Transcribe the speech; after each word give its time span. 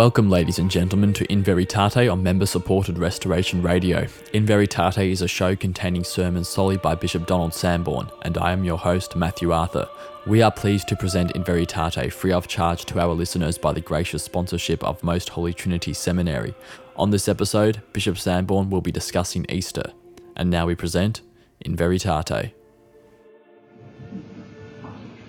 Welcome, 0.00 0.30
ladies 0.30 0.58
and 0.58 0.70
gentlemen, 0.70 1.12
to 1.12 1.30
In 1.30 1.42
Veritate 1.42 2.10
on 2.10 2.22
member 2.22 2.46
supported 2.46 2.96
Restoration 2.96 3.60
Radio. 3.60 4.06
In 4.32 4.46
Veritate 4.46 5.10
is 5.10 5.20
a 5.20 5.28
show 5.28 5.54
containing 5.54 6.04
sermons 6.04 6.48
solely 6.48 6.78
by 6.78 6.94
Bishop 6.94 7.26
Donald 7.26 7.52
Sanborn, 7.52 8.10
and 8.22 8.38
I 8.38 8.52
am 8.52 8.64
your 8.64 8.78
host, 8.78 9.14
Matthew 9.14 9.52
Arthur. 9.52 9.86
We 10.26 10.40
are 10.40 10.50
pleased 10.50 10.88
to 10.88 10.96
present 10.96 11.32
In 11.32 11.44
Veritate 11.44 12.14
free 12.14 12.32
of 12.32 12.48
charge 12.48 12.86
to 12.86 12.98
our 12.98 13.12
listeners 13.12 13.58
by 13.58 13.74
the 13.74 13.82
gracious 13.82 14.22
sponsorship 14.22 14.82
of 14.84 15.04
Most 15.04 15.28
Holy 15.28 15.52
Trinity 15.52 15.92
Seminary. 15.92 16.54
On 16.96 17.10
this 17.10 17.28
episode, 17.28 17.82
Bishop 17.92 18.16
Sanborn 18.16 18.70
will 18.70 18.80
be 18.80 18.90
discussing 18.90 19.44
Easter. 19.50 19.92
And 20.34 20.48
now 20.48 20.64
we 20.64 20.74
present 20.74 21.20
In 21.60 21.76
Veritate. 21.76 22.52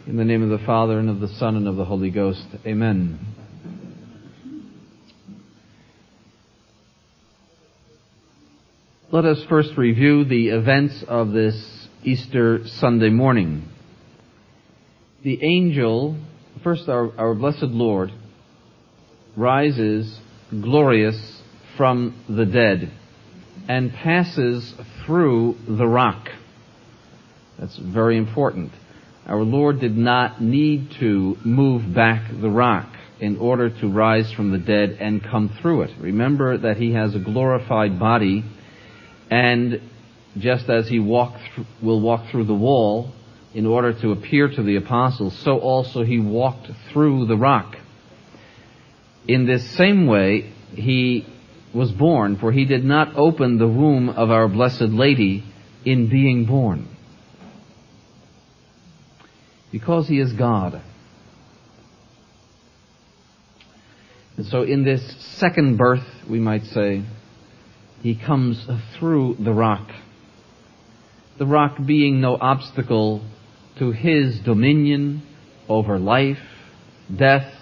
In 0.07 0.15
the 0.15 0.23
name 0.23 0.41
of 0.41 0.49
the 0.49 0.65
Father, 0.65 0.97
and 0.97 1.09
of 1.09 1.19
the 1.19 1.27
Son, 1.27 1.57
and 1.57 1.67
of 1.67 1.75
the 1.75 1.83
Holy 1.83 2.09
Ghost. 2.09 2.45
Amen. 2.65 3.19
Let 9.13 9.25
us 9.25 9.43
first 9.49 9.75
review 9.75 10.23
the 10.23 10.47
events 10.51 11.03
of 11.05 11.33
this 11.33 11.89
Easter 12.01 12.65
Sunday 12.65 13.09
morning. 13.09 13.67
The 15.21 15.43
angel, 15.43 16.15
first 16.63 16.87
our, 16.87 17.11
our 17.19 17.35
blessed 17.35 17.63
Lord, 17.63 18.13
rises 19.35 20.17
glorious 20.49 21.41
from 21.75 22.23
the 22.29 22.45
dead 22.45 22.89
and 23.67 23.91
passes 23.91 24.73
through 25.05 25.57
the 25.67 25.87
rock. 25.87 26.29
That's 27.59 27.75
very 27.75 28.17
important. 28.17 28.71
Our 29.25 29.43
Lord 29.43 29.81
did 29.81 29.97
not 29.97 30.41
need 30.41 30.89
to 31.01 31.35
move 31.43 31.93
back 31.93 32.31
the 32.31 32.49
rock 32.49 32.87
in 33.19 33.39
order 33.39 33.69
to 33.81 33.91
rise 33.91 34.31
from 34.31 34.51
the 34.51 34.57
dead 34.57 34.97
and 35.01 35.21
come 35.21 35.49
through 35.61 35.81
it. 35.81 35.91
Remember 35.99 36.57
that 36.57 36.77
he 36.77 36.93
has 36.93 37.13
a 37.13 37.19
glorified 37.19 37.99
body 37.99 38.45
and 39.31 39.81
just 40.37 40.69
as 40.69 40.89
he 40.89 40.99
walked 40.99 41.39
th- 41.55 41.67
will 41.81 42.01
walk 42.01 42.29
through 42.29 42.43
the 42.43 42.53
wall 42.53 43.13
in 43.53 43.65
order 43.65 43.93
to 43.93 44.11
appear 44.11 44.49
to 44.49 44.61
the 44.61 44.75
apostles, 44.75 45.37
so 45.39 45.57
also 45.57 46.03
he 46.03 46.19
walked 46.19 46.67
through 46.91 47.25
the 47.25 47.35
rock. 47.35 47.77
In 49.27 49.45
this 49.45 49.67
same 49.71 50.05
way, 50.05 50.51
he 50.73 51.25
was 51.73 51.91
born, 51.91 52.37
for 52.37 52.51
he 52.51 52.65
did 52.65 52.83
not 52.83 53.15
open 53.15 53.57
the 53.57 53.67
womb 53.67 54.09
of 54.09 54.29
our 54.31 54.47
Blessed 54.47 54.81
Lady 54.81 55.43
in 55.85 56.09
being 56.09 56.45
born. 56.45 56.87
Because 59.71 60.07
he 60.07 60.19
is 60.19 60.33
God. 60.33 60.81
And 64.37 64.45
so 64.45 64.63
in 64.63 64.83
this 64.83 65.01
second 65.37 65.77
birth, 65.77 66.05
we 66.29 66.39
might 66.39 66.65
say, 66.65 67.03
he 68.01 68.15
comes 68.15 68.65
through 68.97 69.37
the 69.39 69.53
rock. 69.53 69.87
The 71.37 71.45
rock 71.45 71.77
being 71.85 72.19
no 72.19 72.35
obstacle 72.35 73.23
to 73.77 73.91
his 73.91 74.39
dominion 74.39 75.21
over 75.69 75.99
life, 75.99 76.39
death, 77.15 77.53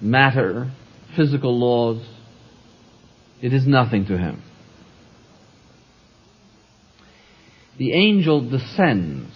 matter, 0.00 0.70
physical 1.16 1.58
laws. 1.58 2.06
It 3.40 3.52
is 3.52 3.66
nothing 3.66 4.06
to 4.06 4.18
him. 4.18 4.42
The 7.78 7.92
angel 7.92 8.48
descends 8.48 9.34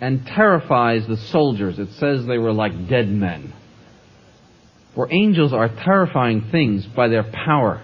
and 0.00 0.26
terrifies 0.26 1.06
the 1.08 1.16
soldiers. 1.16 1.78
It 1.78 1.88
says 1.98 2.26
they 2.26 2.38
were 2.38 2.52
like 2.52 2.88
dead 2.88 3.08
men. 3.08 3.54
For 4.94 5.10
angels 5.10 5.54
are 5.54 5.68
terrifying 5.68 6.48
things 6.52 6.86
by 6.94 7.08
their 7.08 7.24
power 7.24 7.82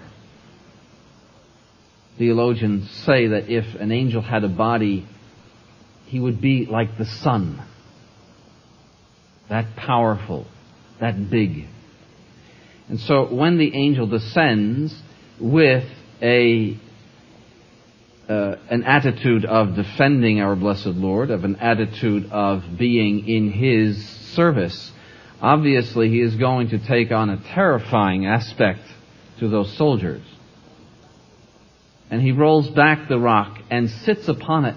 theologians 2.19 2.91
say 3.05 3.27
that 3.27 3.49
if 3.49 3.63
an 3.79 3.91
angel 3.91 4.21
had 4.21 4.43
a 4.43 4.49
body, 4.49 5.07
he 6.05 6.19
would 6.19 6.39
be 6.39 6.67
like 6.69 6.97
the 6.97 7.05
sun. 7.05 7.65
That 9.47 9.75
powerful, 9.77 10.45
that 10.99 11.31
big. 11.31 11.65
And 12.89 12.99
so 12.99 13.33
when 13.33 13.57
the 13.57 13.73
angel 13.73 14.05
descends 14.05 14.93
with 15.39 15.85
a 16.21 16.77
uh, 18.27 18.57
an 18.69 18.83
attitude 18.83 19.43
of 19.45 19.73
defending 19.75 20.39
our 20.39 20.55
blessed 20.55 20.87
Lord, 20.87 21.31
of 21.31 21.45
an 21.45 21.55
attitude 21.55 22.29
of 22.31 22.63
being 22.77 23.27
in 23.27 23.51
His 23.51 24.05
service, 24.35 24.91
obviously 25.41 26.09
he 26.09 26.21
is 26.21 26.35
going 26.35 26.69
to 26.69 26.85
take 26.85 27.11
on 27.11 27.31
a 27.31 27.41
terrifying 27.55 28.27
aspect 28.27 28.81
to 29.39 29.47
those 29.47 29.75
soldiers 29.77 30.21
and 32.09 32.21
he 32.21 32.31
rolls 32.31 32.69
back 32.69 33.07
the 33.07 33.19
rock 33.19 33.59
and 33.69 33.89
sits 33.89 34.27
upon 34.27 34.65
it. 34.65 34.75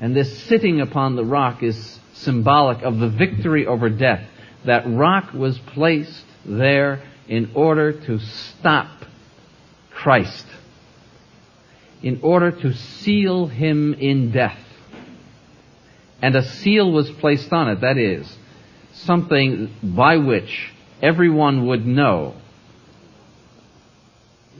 And 0.00 0.16
this 0.16 0.44
sitting 0.44 0.80
upon 0.80 1.14
the 1.14 1.24
rock 1.24 1.62
is 1.62 2.00
symbolic 2.14 2.82
of 2.82 2.98
the 2.98 3.08
victory 3.08 3.66
over 3.66 3.88
death. 3.88 4.26
That 4.64 4.84
rock 4.86 5.32
was 5.32 5.58
placed 5.58 6.24
there 6.44 7.02
in 7.28 7.52
order 7.54 7.92
to 7.92 8.18
stop 8.18 8.90
Christ, 9.92 10.46
in 12.02 12.20
order 12.22 12.50
to 12.50 12.72
seal 12.72 13.46
him 13.46 13.94
in 13.94 14.32
death. 14.32 14.58
And 16.20 16.34
a 16.34 16.42
seal 16.42 16.90
was 16.90 17.10
placed 17.10 17.52
on 17.52 17.68
it, 17.68 17.80
that 17.82 17.98
is, 17.98 18.36
something 18.92 19.72
by 19.82 20.16
which 20.16 20.72
everyone 21.00 21.66
would 21.66 21.86
know 21.86 22.34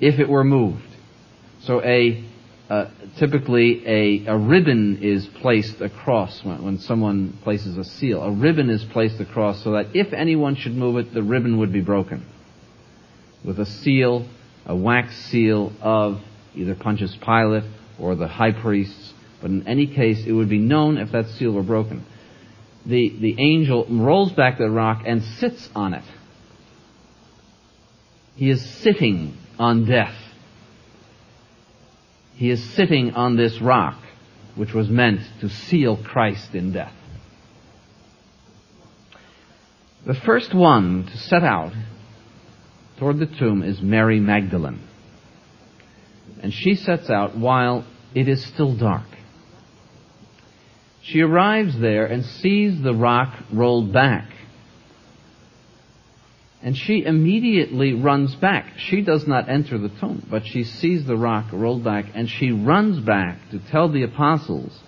if 0.03 0.19
it 0.19 0.29
were 0.29 0.45
moved. 0.45 0.85
So 1.63 1.81
a 1.83 2.23
uh, 2.69 2.91
typically 3.19 3.87
a, 3.87 4.27
a 4.27 4.37
ribbon 4.37 5.03
is 5.03 5.27
placed 5.27 5.81
across 5.81 6.43
when, 6.43 6.65
when 6.65 6.79
someone 6.79 7.39
places 7.43 7.77
a 7.77 7.85
seal. 7.85 8.23
A 8.23 8.31
ribbon 8.31 8.69
is 8.69 8.83
placed 8.87 9.21
across 9.21 9.63
so 9.63 9.73
that 9.73 9.95
if 9.95 10.13
anyone 10.13 10.57
should 10.57 10.75
move 10.75 10.97
it, 10.97 11.15
the 11.15 11.23
ribbon 11.23 11.59
would 11.59 11.73
be 11.73 11.83
broken. 11.83 12.27
With 13.45 13.61
a 13.61 13.67
seal, 13.67 14.27
a 14.67 14.75
wax 14.75 15.15
seal 15.27 15.73
of 15.81 16.21
either 16.55 16.75
Pontius 16.75 17.17
Pilate 17.17 17.65
or 17.99 18.15
the 18.15 18.29
high 18.29 18.53
priests, 18.53 19.13
but 19.41 19.51
in 19.51 19.69
any 19.69 19.87
case, 19.87 20.25
it 20.27 20.33
would 20.33 20.49
be 20.49 20.59
known 20.59 20.97
if 20.97 21.13
that 21.13 21.29
seal 21.29 21.53
were 21.53 21.63
broken. 21.63 22.07
The, 22.87 23.15
the 23.21 23.37
angel 23.39 23.87
rolls 23.89 24.33
back 24.33 24.59
the 24.59 24.71
rock 24.71 25.03
and 25.07 25.23
sits 25.23 25.69
on 25.75 25.95
it. 25.95 26.05
He 28.35 28.49
is 28.49 28.65
sitting 28.65 29.37
on 29.63 29.85
death. 29.85 30.17
He 32.35 32.51
is 32.51 32.61
sitting 32.75 33.15
on 33.15 33.37
this 33.37 33.61
rock, 33.61 33.97
which 34.57 34.75
was 34.75 34.89
meant 34.89 35.21
to 35.41 35.49
seal 35.49 35.97
Christ 36.03 36.53
in 36.53 36.73
death. 36.73 36.93
The 40.05 40.15
first 40.15 40.53
one 40.53 41.07
to 41.07 41.17
set 41.17 41.45
out 41.45 41.73
toward 42.99 43.21
the 43.21 43.27
tomb 43.27 43.63
is 43.63 43.81
Mary 43.81 44.19
Magdalene. 44.19 44.83
And 46.43 46.53
she 46.53 46.75
sets 46.75 47.09
out 47.09 47.39
while 47.39 47.85
it 48.17 48.27
is 48.27 48.45
still 48.45 48.75
dark. 48.75 49.07
She 51.03 51.21
arrives 51.21 51.79
there 51.79 52.07
and 52.07 52.25
sees 52.25 52.83
the 52.83 52.95
rock 52.95 53.33
rolled 53.53 53.93
back. 53.93 54.32
And 56.63 56.77
she 56.77 57.05
immediately 57.05 57.93
runs 57.93 58.35
back. 58.37 58.79
She 58.79 59.01
does 59.01 59.27
not 59.27 59.49
enter 59.49 59.79
the 59.79 59.89
tomb, 59.89 60.25
but 60.31 60.47
she 60.47 60.63
sees 60.63 61.05
the 61.05 61.17
rock 61.17 61.47
rolled 61.53 61.83
back 61.83 62.07
and 62.15 62.31
she 62.31 62.53
runs 62.53 63.01
back 63.01 63.51
to 63.51 63.59
tell 63.59 63.89
the 63.89 64.05
apostles 64.05 64.79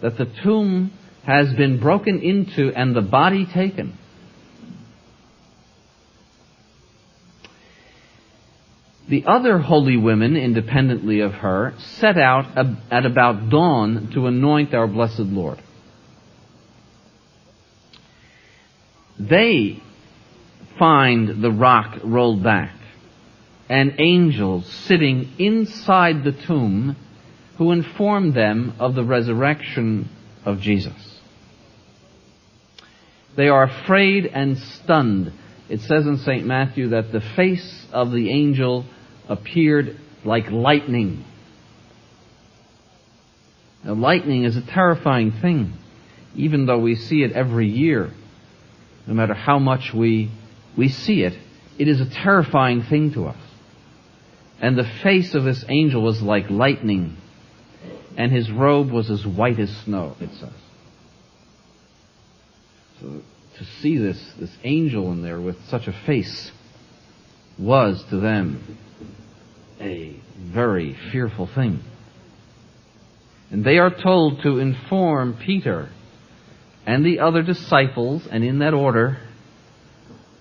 that 0.00 0.16
the 0.18 0.26
tomb 0.44 0.92
has 1.24 1.52
been 1.54 1.80
broken 1.80 2.20
into 2.20 2.72
and 2.72 2.94
the 2.94 3.02
body 3.02 3.44
taken. 3.44 3.98
The 9.08 9.24
other 9.26 9.58
holy 9.58 9.96
women, 9.96 10.36
independently 10.36 11.20
of 11.20 11.32
her, 11.34 11.74
set 11.78 12.18
out 12.18 12.56
at 12.90 13.06
about 13.06 13.50
dawn 13.50 14.10
to 14.14 14.26
anoint 14.26 14.74
our 14.74 14.86
blessed 14.86 15.20
Lord. 15.20 15.60
They 19.18 19.82
find 20.78 21.42
the 21.42 21.50
rock 21.50 21.98
rolled 22.04 22.42
back 22.42 22.74
and 23.68 23.94
angels 23.98 24.66
sitting 24.66 25.32
inside 25.38 26.22
the 26.22 26.32
tomb 26.32 26.96
who 27.58 27.72
informed 27.72 28.34
them 28.34 28.74
of 28.78 28.94
the 28.94 29.04
resurrection 29.04 30.08
of 30.44 30.60
Jesus. 30.60 31.20
They 33.36 33.48
are 33.48 33.64
afraid 33.64 34.26
and 34.26 34.56
stunned. 34.58 35.32
It 35.68 35.80
says 35.80 36.06
in 36.06 36.18
St. 36.18 36.46
Matthew 36.46 36.88
that 36.88 37.12
the 37.12 37.20
face 37.20 37.86
of 37.92 38.12
the 38.12 38.30
angel 38.30 38.84
appeared 39.28 39.96
like 40.24 40.50
lightning. 40.50 41.24
Now, 43.84 43.94
lightning 43.94 44.44
is 44.44 44.56
a 44.56 44.62
terrifying 44.62 45.32
thing, 45.32 45.74
even 46.34 46.66
though 46.66 46.78
we 46.78 46.96
see 46.96 47.22
it 47.22 47.32
every 47.32 47.68
year. 47.68 48.10
No 49.06 49.14
matter 49.14 49.34
how 49.34 49.58
much 49.58 49.92
we, 49.94 50.30
we 50.76 50.88
see 50.88 51.22
it, 51.22 51.34
it 51.78 51.88
is 51.88 52.00
a 52.00 52.08
terrifying 52.08 52.82
thing 52.82 53.12
to 53.12 53.26
us. 53.26 53.36
And 54.60 54.76
the 54.76 54.90
face 55.02 55.34
of 55.34 55.44
this 55.44 55.64
angel 55.68 56.02
was 56.02 56.22
like 56.22 56.50
lightning, 56.50 57.16
and 58.16 58.32
his 58.32 58.50
robe 58.50 58.90
was 58.90 59.10
as 59.10 59.26
white 59.26 59.58
as 59.58 59.74
snow, 59.84 60.16
it 60.20 60.30
says. 60.32 60.52
So 63.00 63.20
to 63.58 63.64
see 63.80 63.98
this, 63.98 64.32
this 64.38 64.56
angel 64.64 65.12
in 65.12 65.22
there 65.22 65.40
with 65.40 65.62
such 65.66 65.86
a 65.86 65.92
face 65.92 66.50
was 67.58 68.02
to 68.10 68.16
them 68.18 68.78
a 69.80 70.16
very 70.38 70.96
fearful 71.12 71.46
thing. 71.46 71.80
And 73.50 73.64
they 73.64 73.78
are 73.78 73.90
told 73.90 74.42
to 74.42 74.58
inform 74.58 75.36
Peter 75.36 75.90
and 76.86 77.04
the 77.04 77.20
other 77.20 77.42
disciples, 77.42 78.26
and 78.30 78.44
in 78.44 78.60
that 78.60 78.74
order, 78.74 79.18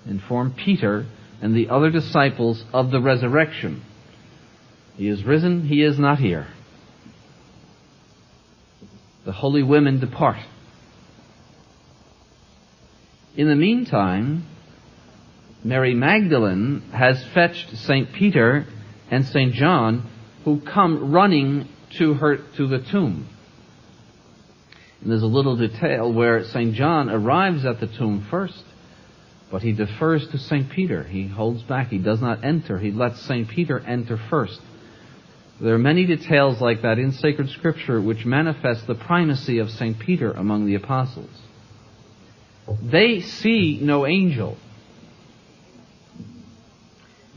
inform 0.06 0.54
Peter 0.54 1.06
and 1.42 1.56
the 1.56 1.70
other 1.70 1.90
disciples 1.90 2.64
of 2.74 2.92
the 2.92 3.00
resurrection. 3.00 3.84
He 4.96 5.08
is 5.08 5.24
risen, 5.24 5.68
he 5.68 5.84
is 5.84 6.00
not 6.00 6.20
here. 6.20 6.48
The 9.26 9.32
holy 9.32 9.64
women 9.64 10.00
depart. 10.00 10.38
In 13.36 13.50
the 13.50 13.56
meantime, 13.56 14.46
Mary 15.64 15.94
Magdalene 15.94 16.82
has 16.94 17.24
fetched 17.34 17.76
St. 17.76 18.14
Peter 18.14 18.66
and 19.10 19.26
St. 19.26 19.54
John 19.54 20.10
who 20.46 20.62
come 20.62 21.12
running 21.12 21.68
to 21.98 22.14
her 22.14 22.38
to 22.38 22.68
the 22.68 22.80
tomb. 22.80 23.28
And 25.02 25.12
there's 25.12 25.24
a 25.24 25.28
little 25.28 25.58
detail 25.58 26.14
where 26.14 26.44
St. 26.44 26.74
John 26.76 27.10
arrives 27.10 27.66
at 27.66 27.80
the 27.80 27.88
tomb 27.88 28.26
first, 28.30 28.64
but 29.56 29.64
he 29.64 29.72
defers 29.72 30.28
to 30.28 30.38
St. 30.38 30.70
Peter. 30.70 31.06
He 31.06 31.30
holds 31.30 31.64
back. 31.64 31.88
He 31.88 31.98
does 31.98 32.20
not 32.20 32.44
enter. 32.44 32.78
He 32.78 32.92
lets 32.92 33.22
St. 33.22 33.48
Peter 33.48 33.80
enter 33.80 34.20
first. 34.30 34.60
There 35.62 35.74
are 35.74 35.78
many 35.78 36.06
details 36.06 36.60
like 36.60 36.82
that 36.82 37.00
in 37.00 37.14
sacred 37.14 37.50
scripture 37.52 38.02
which 38.02 38.26
manifest 38.26 38.86
the 38.86 38.96
primacy 38.96 39.60
of 39.60 39.72
St. 39.72 39.98
Peter 39.98 40.34
among 40.34 40.66
the 40.66 40.76
apostles. 40.76 41.30
They 42.84 43.22
see 43.22 43.80
no 43.82 44.06
angel 44.06 44.58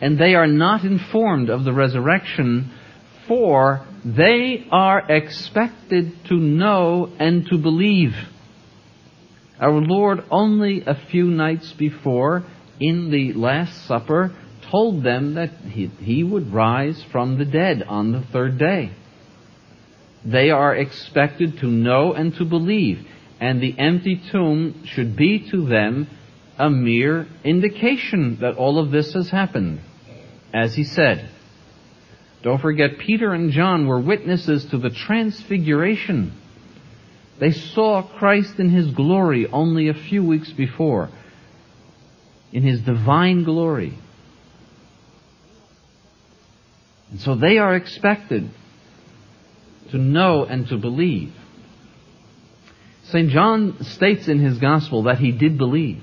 and 0.01 0.19
they 0.19 0.35
are 0.35 0.49
not 0.49 0.83
informed 0.83 1.51
of 1.51 1.63
the 1.63 1.73
resurrection, 1.73 2.73
for 3.29 3.87
they 4.05 4.67
are 4.73 5.09
expected 5.09 6.25
to 6.31 6.35
know 6.35 7.13
and 7.21 7.47
to 7.47 7.59
believe. 7.59 8.17
Our 9.61 9.81
Lord, 9.81 10.25
only 10.31 10.83
a 10.87 10.95
few 10.95 11.27
nights 11.27 11.73
before, 11.73 12.45
in 12.81 13.11
the 13.11 13.33
Last 13.33 13.87
Supper, 13.87 14.33
told 14.71 15.03
them 15.03 15.35
that 15.35 15.51
he, 15.71 15.87
he 16.01 16.23
would 16.23 16.53
rise 16.53 17.03
from 17.11 17.39
the 17.39 17.45
dead 17.45 17.83
on 17.83 18.13
the 18.13 18.21
third 18.21 18.59
day. 18.59 18.93
They 20.25 20.51
are 20.51 20.75
expected 20.75 21.59
to 21.59 21.67
know 21.67 22.13
and 22.13 22.35
to 22.37 22.45
believe, 22.45 23.07
and 23.41 23.61
the 23.61 23.79
empty 23.79 24.21
tomb 24.31 24.85
should 24.85 25.17
be 25.17 25.49
to 25.51 25.67
them 25.67 26.09
a 26.59 26.69
mere 26.69 27.27
indication 27.45 28.39
that 28.41 28.57
all 28.57 28.79
of 28.79 28.91
this 28.91 29.15
has 29.15 29.31
happened 29.31 29.81
as 30.53 30.75
he 30.75 30.85
said. 30.85 31.29
Don't 32.43 32.61
forget, 32.61 32.99
Peter 32.99 33.33
and 33.33 33.51
John 33.51 33.87
were 33.87 34.01
witnesses 34.01 34.65
to 34.67 34.79
the 34.79 34.91
transfiguration. 34.91 36.33
They 37.41 37.53
saw 37.53 38.03
Christ 38.03 38.59
in 38.59 38.71
his 38.71 38.93
glory 38.93 39.47
only 39.47 39.89
a 39.89 39.95
few 39.95 40.25
weeks 40.25 40.53
before, 40.53 41.11
in 42.53 42.63
his 42.63 42.81
divine 42.81 43.45
glory. 43.45 43.97
And 47.11 47.21
so 47.21 47.37
they 47.37 47.59
are 47.59 47.75
expected 47.75 48.51
to 49.91 49.99
know 49.99 50.45
and 50.45 50.67
to 50.69 50.77
believe. 50.77 51.33
St. 53.05 53.31
John 53.31 53.83
states 53.85 54.29
in 54.29 54.41
his 54.41 54.59
gospel 54.59 55.05
that 55.05 55.19
he 55.19 55.33
did 55.33 55.57
believe. 55.57 56.03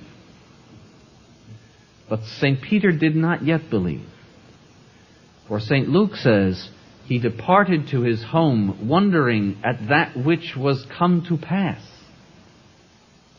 But 2.10 2.24
St. 2.24 2.62
Peter 2.62 2.92
did 2.92 3.16
not 3.16 3.44
yet 3.44 3.70
believe. 3.70 4.06
For 5.48 5.60
St. 5.60 5.88
Luke 5.88 6.16
says, 6.16 6.70
He 7.06 7.20
departed 7.20 7.90
to 7.90 8.02
his 8.02 8.24
home 8.24 8.88
wondering 8.88 9.58
at 9.64 9.90
that 9.90 10.18
which 10.18 10.56
was 10.56 10.86
come 10.98 11.24
to 11.28 11.38
pass. 11.38 11.82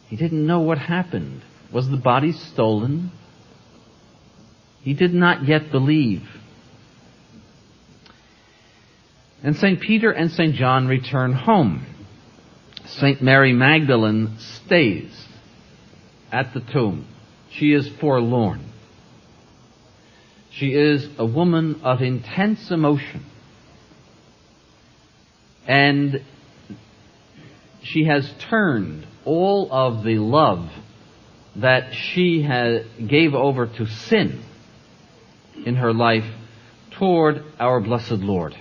He 0.09 0.17
didn't 0.17 0.47
know 0.47 0.61
what 0.61 0.79
happened. 0.79 1.43
Was 1.73 1.89
the 1.91 1.97
body 1.97 2.31
stolen? 2.31 3.11
He 4.83 4.95
did 4.95 5.13
not 5.13 5.49
yet 5.49 5.73
believe. 5.73 6.23
And 9.43 9.57
St. 9.57 9.81
Peter 9.81 10.13
and 10.13 10.31
St. 10.31 10.55
John 10.55 10.87
return 10.87 11.33
home. 11.33 11.87
St. 12.85 13.21
Mary 13.21 13.53
Magdalene 13.53 14.39
stays 14.39 15.27
at 16.31 16.55
the 16.55 16.61
tomb. 16.61 17.07
She 17.51 17.73
is 17.73 17.89
forlorn. 18.01 18.65
She 20.51 20.69
is 20.69 21.09
a 21.19 21.27
woman 21.27 21.81
of 21.83 22.01
intense 22.01 22.71
emotion. 22.71 23.25
And 25.67 26.23
she 27.83 28.05
has 28.05 28.33
turned 28.51 29.07
all 29.25 29.69
of 29.71 30.05
the 30.05 30.19
love 30.19 30.71
that 31.57 31.95
she 31.95 32.43
had, 32.43 32.87
gave 33.09 33.35
over 33.35 33.67
to 33.67 33.87
sin 33.87 34.43
in 35.65 35.77
her 35.77 35.93
life 35.93 36.25
toward 36.93 37.43
our 37.59 37.81
blessed 37.81 38.13
Lord. 38.13 38.57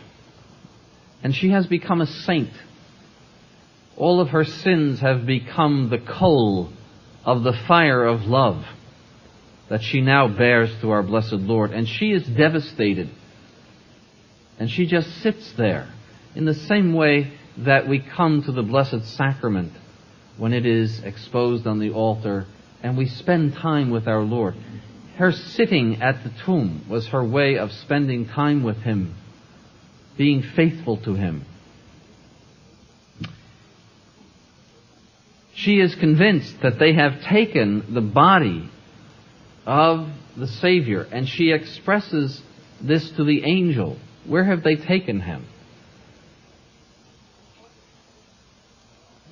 And 1.23 1.35
she 1.35 1.49
has 1.49 1.67
become 1.67 2.01
a 2.01 2.07
saint. 2.07 2.51
All 3.97 4.19
of 4.19 4.29
her 4.29 4.43
sins 4.43 4.99
have 4.99 5.25
become 5.25 5.89
the 5.89 5.99
coal 5.99 6.69
of 7.23 7.43
the 7.43 7.53
fire 7.67 8.05
of 8.05 8.21
love 8.23 8.63
that 9.69 9.81
she 9.81 10.01
now 10.01 10.27
bears 10.27 10.69
to 10.81 10.91
our 10.91 11.01
blessed 11.01 11.33
Lord. 11.33 11.71
And 11.71 11.87
she 11.87 12.11
is 12.11 12.25
devastated. 12.27 13.09
And 14.59 14.69
she 14.69 14.85
just 14.85 15.09
sits 15.21 15.51
there 15.53 15.91
in 16.35 16.45
the 16.45 16.53
same 16.53 16.93
way 16.93 17.31
that 17.57 17.87
we 17.87 17.99
come 17.99 18.43
to 18.43 18.51
the 18.51 18.61
Blessed 18.61 19.05
Sacrament 19.15 19.71
when 20.37 20.51
it 20.51 20.65
is 20.65 20.99
exposed 20.99 21.65
on 21.65 21.79
the 21.79 21.91
altar 21.91 22.45
and 22.83 22.97
we 22.97 23.07
spend 23.07 23.53
time 23.53 23.89
with 23.89 24.07
our 24.07 24.21
Lord. 24.21 24.55
Her 25.17 25.31
sitting 25.31 26.01
at 26.01 26.23
the 26.23 26.31
tomb 26.45 26.85
was 26.89 27.07
her 27.07 27.23
way 27.23 27.57
of 27.57 27.71
spending 27.71 28.27
time 28.27 28.63
with 28.63 28.77
Him, 28.77 29.15
being 30.17 30.43
faithful 30.43 30.97
to 30.97 31.13
Him. 31.13 31.45
She 35.53 35.79
is 35.79 35.95
convinced 35.95 36.61
that 36.61 36.79
they 36.79 36.93
have 36.93 37.21
taken 37.21 37.93
the 37.93 38.01
body 38.01 38.69
of 39.65 40.09
the 40.35 40.47
Savior, 40.47 41.07
and 41.09 41.27
she 41.29 41.51
expresses 41.51 42.41
this 42.81 43.09
to 43.11 43.23
the 43.23 43.45
angel. 43.45 43.97
Where 44.27 44.43
have 44.43 44.63
they 44.63 44.75
taken 44.75 45.21
him? 45.21 45.45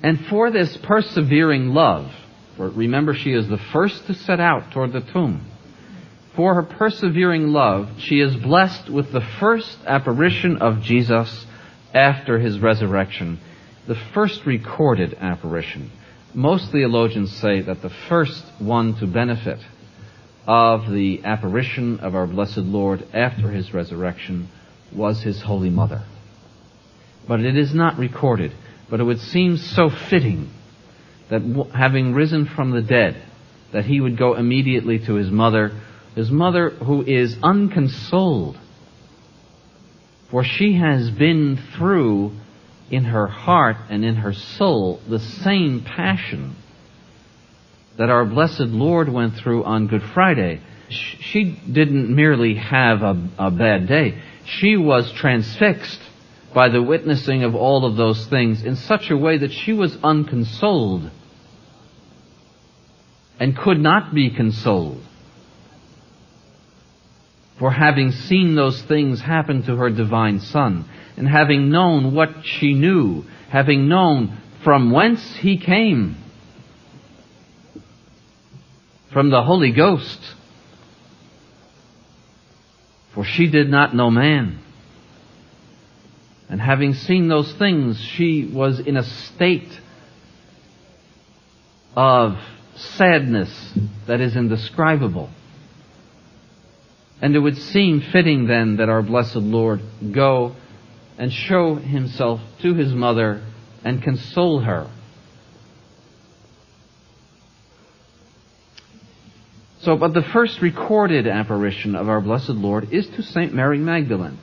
And 0.04 0.26
for 0.26 0.50
this 0.50 0.76
persevering 0.82 1.70
love, 1.72 2.12
for 2.58 2.68
remember 2.68 3.14
she 3.14 3.32
is 3.32 3.48
the 3.48 3.56
first 3.72 4.06
to 4.06 4.12
set 4.12 4.38
out 4.38 4.70
toward 4.70 4.92
the 4.92 5.00
tomb. 5.00 5.46
For 6.36 6.54
her 6.56 6.62
persevering 6.62 7.46
love, 7.48 7.88
she 8.00 8.20
is 8.20 8.36
blessed 8.36 8.90
with 8.90 9.12
the 9.12 9.22
first 9.40 9.78
apparition 9.86 10.58
of 10.58 10.82
Jesus 10.82 11.46
after 11.94 12.38
his 12.38 12.58
resurrection. 12.58 13.40
the 13.86 13.94
first 14.12 14.44
recorded 14.44 15.14
apparition. 15.20 15.90
Most 16.34 16.70
theologians 16.70 17.34
say 17.36 17.62
that 17.62 17.80
the 17.80 17.92
first 18.08 18.44
one 18.58 18.94
to 18.96 19.06
benefit 19.06 19.58
of 20.46 20.90
the 20.90 21.24
apparition 21.24 22.00
of 22.00 22.14
our 22.14 22.26
blessed 22.26 22.58
Lord 22.58 23.06
after 23.14 23.50
his 23.50 23.72
resurrection 23.72 24.50
was 24.94 25.22
his 25.22 25.40
Holy 25.40 25.70
Mother. 25.70 26.04
But 27.26 27.40
it 27.40 27.56
is 27.56 27.74
not 27.74 27.98
recorded. 27.98 28.52
But 28.94 29.00
it 29.00 29.04
would 29.06 29.18
seem 29.18 29.56
so 29.56 29.90
fitting 29.90 30.50
that 31.28 31.42
having 31.74 32.14
risen 32.14 32.46
from 32.46 32.70
the 32.70 32.80
dead, 32.80 33.16
that 33.72 33.86
he 33.86 34.00
would 34.00 34.16
go 34.16 34.34
immediately 34.34 35.00
to 35.00 35.14
his 35.14 35.32
mother, 35.32 35.72
his 36.14 36.30
mother 36.30 36.70
who 36.70 37.02
is 37.02 37.36
unconsoled. 37.42 38.56
For 40.30 40.44
she 40.44 40.74
has 40.74 41.10
been 41.10 41.58
through 41.76 42.36
in 42.88 43.06
her 43.06 43.26
heart 43.26 43.78
and 43.90 44.04
in 44.04 44.14
her 44.14 44.32
soul 44.32 45.00
the 45.08 45.18
same 45.18 45.82
passion 45.82 46.54
that 47.98 48.10
our 48.10 48.24
blessed 48.24 48.60
Lord 48.60 49.08
went 49.08 49.34
through 49.34 49.64
on 49.64 49.88
Good 49.88 50.04
Friday. 50.14 50.60
She 50.88 51.58
didn't 51.68 52.14
merely 52.14 52.54
have 52.54 53.02
a, 53.02 53.28
a 53.38 53.50
bad 53.50 53.88
day. 53.88 54.22
She 54.44 54.76
was 54.76 55.10
transfixed 55.10 55.98
by 56.54 56.68
the 56.68 56.82
witnessing 56.82 57.42
of 57.42 57.54
all 57.54 57.84
of 57.84 57.96
those 57.96 58.26
things 58.26 58.62
in 58.62 58.76
such 58.76 59.10
a 59.10 59.16
way 59.16 59.38
that 59.38 59.52
she 59.52 59.72
was 59.72 59.96
unconsoled 60.02 61.10
and 63.40 63.56
could 63.56 63.80
not 63.80 64.14
be 64.14 64.30
consoled 64.30 65.02
for 67.58 67.70
having 67.70 68.10
seen 68.10 68.54
those 68.54 68.82
things 68.82 69.20
happen 69.20 69.62
to 69.62 69.76
her 69.76 69.90
divine 69.90 70.40
Son, 70.40 70.88
and 71.16 71.28
having 71.28 71.70
known 71.70 72.14
what 72.14 72.30
she 72.42 72.74
knew, 72.74 73.24
having 73.48 73.88
known 73.88 74.36
from 74.64 74.90
whence 74.90 75.36
he 75.36 75.58
came, 75.58 76.16
from 79.12 79.30
the 79.30 79.42
Holy 79.42 79.70
Ghost, 79.70 80.18
for 83.14 83.24
she 83.24 83.48
did 83.48 83.68
not 83.68 83.94
know 83.94 84.10
man. 84.10 84.63
And 86.54 86.60
having 86.60 86.94
seen 86.94 87.26
those 87.26 87.52
things, 87.54 88.00
she 88.00 88.46
was 88.46 88.78
in 88.78 88.96
a 88.96 89.02
state 89.02 89.76
of 91.96 92.38
sadness 92.76 93.50
that 94.06 94.20
is 94.20 94.36
indescribable. 94.36 95.30
And 97.20 97.34
it 97.34 97.40
would 97.40 97.56
seem 97.56 98.00
fitting 98.00 98.46
then 98.46 98.76
that 98.76 98.88
our 98.88 99.02
blessed 99.02 99.34
Lord 99.34 99.80
go 100.12 100.54
and 101.18 101.32
show 101.32 101.74
himself 101.74 102.40
to 102.62 102.72
his 102.72 102.92
mother 102.92 103.44
and 103.82 104.00
console 104.00 104.60
her. 104.60 104.88
So, 109.80 109.96
but 109.96 110.14
the 110.14 110.22
first 110.22 110.62
recorded 110.62 111.26
apparition 111.26 111.96
of 111.96 112.08
our 112.08 112.20
blessed 112.20 112.50
Lord 112.50 112.92
is 112.92 113.08
to 113.08 113.24
St. 113.24 113.52
Mary 113.52 113.80
Magdalene. 113.80 114.38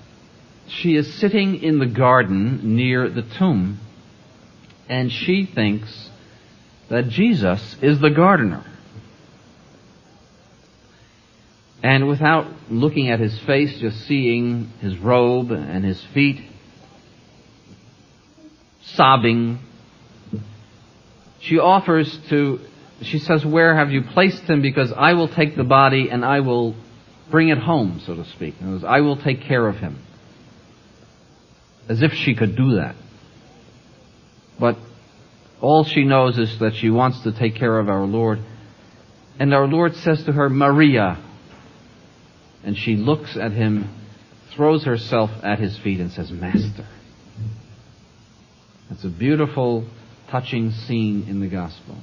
She 0.77 0.95
is 0.95 1.13
sitting 1.15 1.61
in 1.61 1.79
the 1.79 1.85
garden 1.85 2.75
near 2.75 3.09
the 3.09 3.23
tomb, 3.23 3.79
and 4.87 5.11
she 5.11 5.45
thinks 5.45 6.09
that 6.89 7.09
Jesus 7.09 7.75
is 7.81 7.99
the 7.99 8.09
gardener. 8.09 8.65
And 11.83 12.07
without 12.07 12.47
looking 12.69 13.09
at 13.09 13.19
his 13.19 13.37
face, 13.39 13.79
just 13.79 14.05
seeing 14.05 14.71
his 14.79 14.97
robe 14.97 15.51
and 15.51 15.83
his 15.83 16.01
feet, 16.13 16.41
sobbing, 18.81 19.59
she 21.39 21.59
offers 21.59 22.17
to, 22.29 22.59
she 23.01 23.19
says, 23.19 23.45
Where 23.45 23.75
have 23.75 23.91
you 23.91 24.03
placed 24.03 24.43
him? 24.43 24.61
Because 24.61 24.93
I 24.93 25.13
will 25.13 25.27
take 25.27 25.57
the 25.57 25.63
body 25.63 26.09
and 26.09 26.23
I 26.23 26.39
will 26.41 26.75
bring 27.29 27.49
it 27.49 27.57
home, 27.57 28.01
so 28.05 28.15
to 28.15 28.25
speak. 28.25 28.55
Words, 28.61 28.83
I 28.83 29.01
will 29.01 29.17
take 29.17 29.41
care 29.41 29.67
of 29.67 29.77
him. 29.77 29.97
As 31.91 32.01
if 32.01 32.13
she 32.13 32.35
could 32.35 32.55
do 32.55 32.75
that. 32.75 32.95
But 34.57 34.77
all 35.59 35.83
she 35.83 36.05
knows 36.05 36.37
is 36.37 36.57
that 36.59 36.73
she 36.75 36.89
wants 36.89 37.19
to 37.23 37.33
take 37.33 37.55
care 37.55 37.79
of 37.79 37.89
our 37.89 38.05
Lord. 38.05 38.39
And 39.37 39.53
our 39.53 39.67
Lord 39.67 39.95
says 39.97 40.23
to 40.23 40.31
her, 40.31 40.49
Maria. 40.49 41.21
And 42.63 42.77
she 42.77 42.95
looks 42.95 43.35
at 43.35 43.51
him, 43.51 43.93
throws 44.55 44.85
herself 44.85 45.31
at 45.43 45.59
his 45.59 45.77
feet, 45.79 45.99
and 45.99 46.13
says, 46.13 46.31
Master. 46.31 46.87
It's 48.89 49.03
a 49.03 49.09
beautiful, 49.09 49.85
touching 50.29 50.71
scene 50.71 51.25
in 51.27 51.41
the 51.41 51.47
Gospel. 51.47 51.97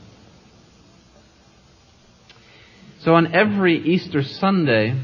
So 3.00 3.14
on 3.14 3.34
every 3.34 3.78
Easter 3.78 4.22
Sunday, 4.22 5.00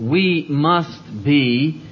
we 0.00 0.46
must 0.48 1.24
be 1.24 1.84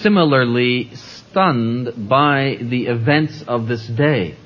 similarly 0.00 0.94
stunned 0.94 2.08
by 2.08 2.58
the 2.60 2.86
events 2.86 3.42
of 3.46 3.66
this 3.68 3.86
day. 3.86 4.36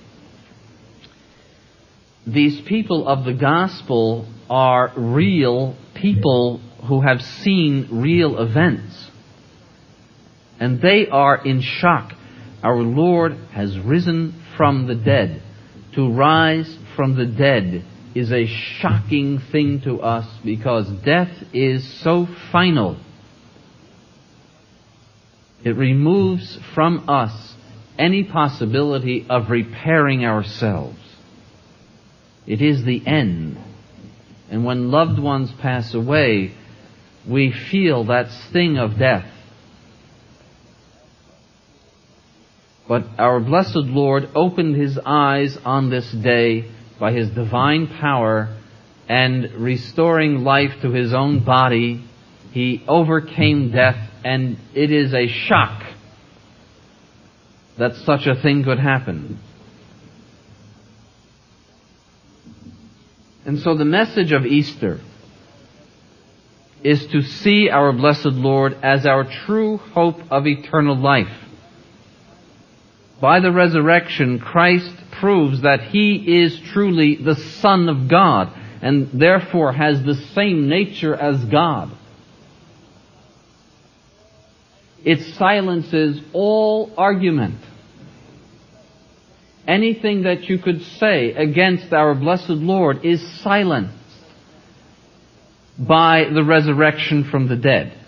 These 2.27 2.61
people 2.63 3.09
of 3.09 3.25
the 3.25 3.35
gospel 3.35 4.27
are 4.49 4.93
real 4.97 5.77
people 5.95 6.61
who 6.87 7.01
have 7.01 7.21
seen 7.21 7.89
real 7.91 8.39
events. 8.39 9.11
And 10.61 10.81
they 10.81 11.09
are 11.09 11.45
in 11.45 11.61
shock. 11.61 12.13
Our 12.63 12.83
Lord 12.83 13.33
has 13.53 13.79
risen 13.79 14.43
from 14.57 14.87
the 14.87 14.95
dead. 14.95 15.43
To 15.95 16.11
rise 16.11 16.79
from 16.97 17.17
the 17.17 17.27
dead 17.27 17.85
is 18.15 18.31
a 18.31 18.47
shocking 18.47 19.39
thing 19.51 19.81
to 19.83 20.01
us 20.01 20.27
because 20.45 20.89
death 21.05 21.33
is 21.53 22.01
so 22.01 22.29
final. 22.51 22.97
It 25.65 25.77
removes 25.77 26.59
from 26.75 27.09
us 27.09 27.55
any 27.99 28.25
possibility 28.25 29.27
of 29.29 29.51
repairing 29.51 30.25
ourselves. 30.25 30.99
It 32.47 32.61
is 32.61 32.85
the 32.85 33.07
end. 33.07 33.59
And 34.51 34.65
when 34.65 34.91
loved 34.91 35.19
ones 35.19 35.53
pass 35.61 35.95
away, 35.95 36.53
we 37.29 37.53
feel 37.53 38.05
that 38.05 38.31
sting 38.49 38.77
of 38.77 38.99
death. 38.99 39.27
But 42.89 43.05
our 43.19 43.41
blessed 43.41 43.77
Lord 43.77 44.29
opened 44.35 44.77
his 44.77 44.99
eyes 45.07 45.57
on 45.65 45.89
this 45.89 46.11
day 46.11 46.71
by 46.99 47.13
his 47.13 47.31
divine 47.31 47.87
power 47.87 48.59
and 49.09 49.51
restoring 49.53 50.45
life 50.45 50.73
to 50.83 50.91
his 50.91 51.15
own 51.15 51.45
body. 51.45 52.05
He 52.51 52.85
overcame 52.87 53.71
death, 53.71 54.11
and 54.25 54.59
it 54.75 54.91
is 54.91 55.15
a 55.15 55.27
shock 55.27 55.83
that 57.79 57.95
such 57.97 58.27
a 58.27 58.35
thing 58.35 58.65
could 58.65 58.79
happen. 58.79 59.39
And 63.45 63.59
so 63.59 63.77
the 63.77 63.85
message 63.85 64.33
of 64.33 64.47
Easter 64.47 65.01
is 66.85 67.07
to 67.09 67.23
see 67.23 67.69
our 67.69 67.93
blessed 67.93 68.27
Lord 68.27 68.75
as 68.83 69.07
our 69.07 69.25
true 69.25 69.77
hope 69.79 70.21
of 70.31 70.47
eternal 70.47 70.97
life. 70.97 71.33
By 73.21 73.41
the 73.41 73.53
resurrection, 73.53 74.41
Christ 74.41 74.93
proves 75.13 75.63
that 75.63 75.81
He 75.81 76.43
is 76.43 76.59
truly 76.73 77.17
the 77.17 77.37
Son 77.37 77.89
of 77.89 78.09
God 78.09 78.53
and 78.81 79.09
therefore 79.13 79.73
has 79.73 80.03
the 80.03 80.17
same 80.35 80.69
nature 80.69 81.15
as 81.15 81.45
God. 81.45 81.91
It 85.05 85.35
silences 85.37 86.21
all 86.33 86.93
argument. 86.97 87.59
Anything 89.67 90.23
that 90.23 90.45
you 90.45 90.59
could 90.59 90.83
say 90.83 91.33
against 91.33 91.93
our 91.93 92.15
blessed 92.15 92.51
Lord 92.51 93.05
is 93.05 93.21
silenced 93.43 93.97
by 95.79 96.27
the 96.33 96.45
resurrection 96.45 97.29
from 97.31 97.49
the 97.49 97.57
dead. 97.57 97.99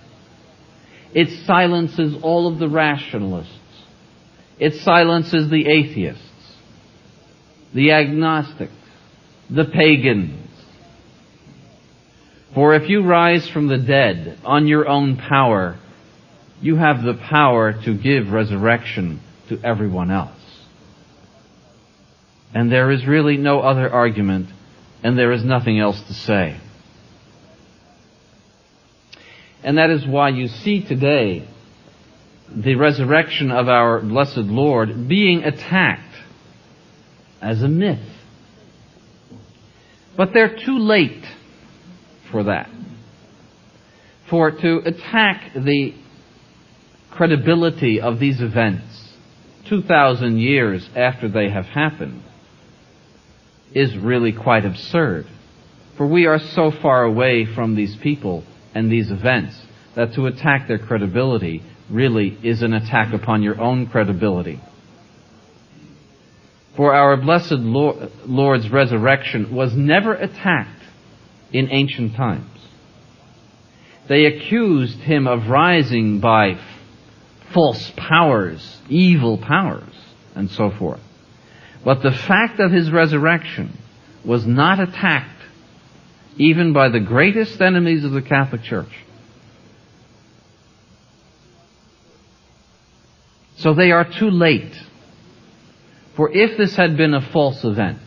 It 1.14 1.44
silences 1.46 2.16
all 2.22 2.52
of 2.52 2.58
the 2.58 2.68
rationalists. 2.68 3.58
It 4.58 4.74
silences 4.82 5.48
the 5.50 5.66
atheists, 5.66 6.22
the 7.72 7.92
agnostics, 7.92 8.72
the 9.50 9.64
pagans. 9.64 10.40
For 12.54 12.74
if 12.74 12.88
you 12.88 13.02
rise 13.02 13.48
from 13.48 13.66
the 13.66 13.78
dead 13.78 14.38
on 14.44 14.68
your 14.68 14.88
own 14.88 15.16
power, 15.16 15.78
you 16.64 16.76
have 16.76 17.02
the 17.02 17.12
power 17.12 17.74
to 17.84 17.94
give 17.94 18.32
resurrection 18.32 19.20
to 19.50 19.60
everyone 19.62 20.10
else. 20.10 20.40
And 22.54 22.72
there 22.72 22.90
is 22.90 23.06
really 23.06 23.36
no 23.36 23.60
other 23.60 23.92
argument, 23.92 24.48
and 25.02 25.18
there 25.18 25.32
is 25.32 25.44
nothing 25.44 25.78
else 25.78 26.00
to 26.00 26.14
say. 26.14 26.58
And 29.62 29.76
that 29.76 29.90
is 29.90 30.06
why 30.06 30.30
you 30.30 30.48
see 30.48 30.82
today 30.82 31.46
the 32.50 32.76
resurrection 32.76 33.50
of 33.50 33.68
our 33.68 34.00
blessed 34.00 34.38
Lord 34.38 35.06
being 35.06 35.44
attacked 35.44 36.16
as 37.42 37.62
a 37.62 37.68
myth. 37.68 38.08
But 40.16 40.32
they're 40.32 40.56
too 40.64 40.78
late 40.78 41.26
for 42.30 42.44
that. 42.44 42.70
For 44.30 44.50
to 44.50 44.78
attack 44.78 45.52
the 45.54 45.94
credibility 47.14 48.00
of 48.00 48.18
these 48.18 48.40
events 48.40 49.14
2,000 49.66 50.38
years 50.38 50.88
after 50.94 51.28
they 51.28 51.48
have 51.48 51.66
happened 51.66 52.22
is 53.72 53.96
really 53.96 54.32
quite 54.32 54.64
absurd. 54.64 55.26
For 55.96 56.06
we 56.06 56.26
are 56.26 56.38
so 56.38 56.70
far 56.70 57.04
away 57.04 57.46
from 57.46 57.74
these 57.74 57.96
people 57.96 58.44
and 58.74 58.90
these 58.90 59.10
events 59.10 59.58
that 59.94 60.12
to 60.14 60.26
attack 60.26 60.68
their 60.68 60.78
credibility 60.78 61.62
really 61.88 62.36
is 62.42 62.62
an 62.62 62.72
attack 62.72 63.14
upon 63.14 63.42
your 63.42 63.60
own 63.60 63.86
credibility. 63.86 64.60
For 66.76 66.94
our 66.94 67.16
blessed 67.16 67.52
Lord's 67.52 68.68
resurrection 68.70 69.54
was 69.54 69.74
never 69.74 70.14
attacked 70.14 70.82
in 71.52 71.70
ancient 71.70 72.16
times. 72.16 72.50
They 74.08 74.26
accused 74.26 74.98
him 74.98 75.26
of 75.28 75.48
rising 75.48 76.20
by 76.20 76.58
false 77.54 77.92
powers, 77.96 78.80
evil 78.88 79.38
powers, 79.38 79.94
and 80.34 80.50
so 80.50 80.70
forth. 80.70 81.00
But 81.84 82.02
the 82.02 82.12
fact 82.12 82.60
of 82.60 82.72
his 82.72 82.90
resurrection 82.90 83.78
was 84.24 84.44
not 84.44 84.80
attacked 84.80 85.30
even 86.36 86.72
by 86.72 86.88
the 86.88 87.00
greatest 87.00 87.60
enemies 87.60 88.04
of 88.04 88.10
the 88.10 88.22
Catholic 88.22 88.62
Church. 88.62 88.92
So 93.56 93.72
they 93.72 93.92
are 93.92 94.04
too 94.04 94.30
late. 94.30 94.74
For 96.16 96.30
if 96.32 96.58
this 96.58 96.74
had 96.74 96.96
been 96.96 97.14
a 97.14 97.20
false 97.20 97.64
event, 97.64 97.98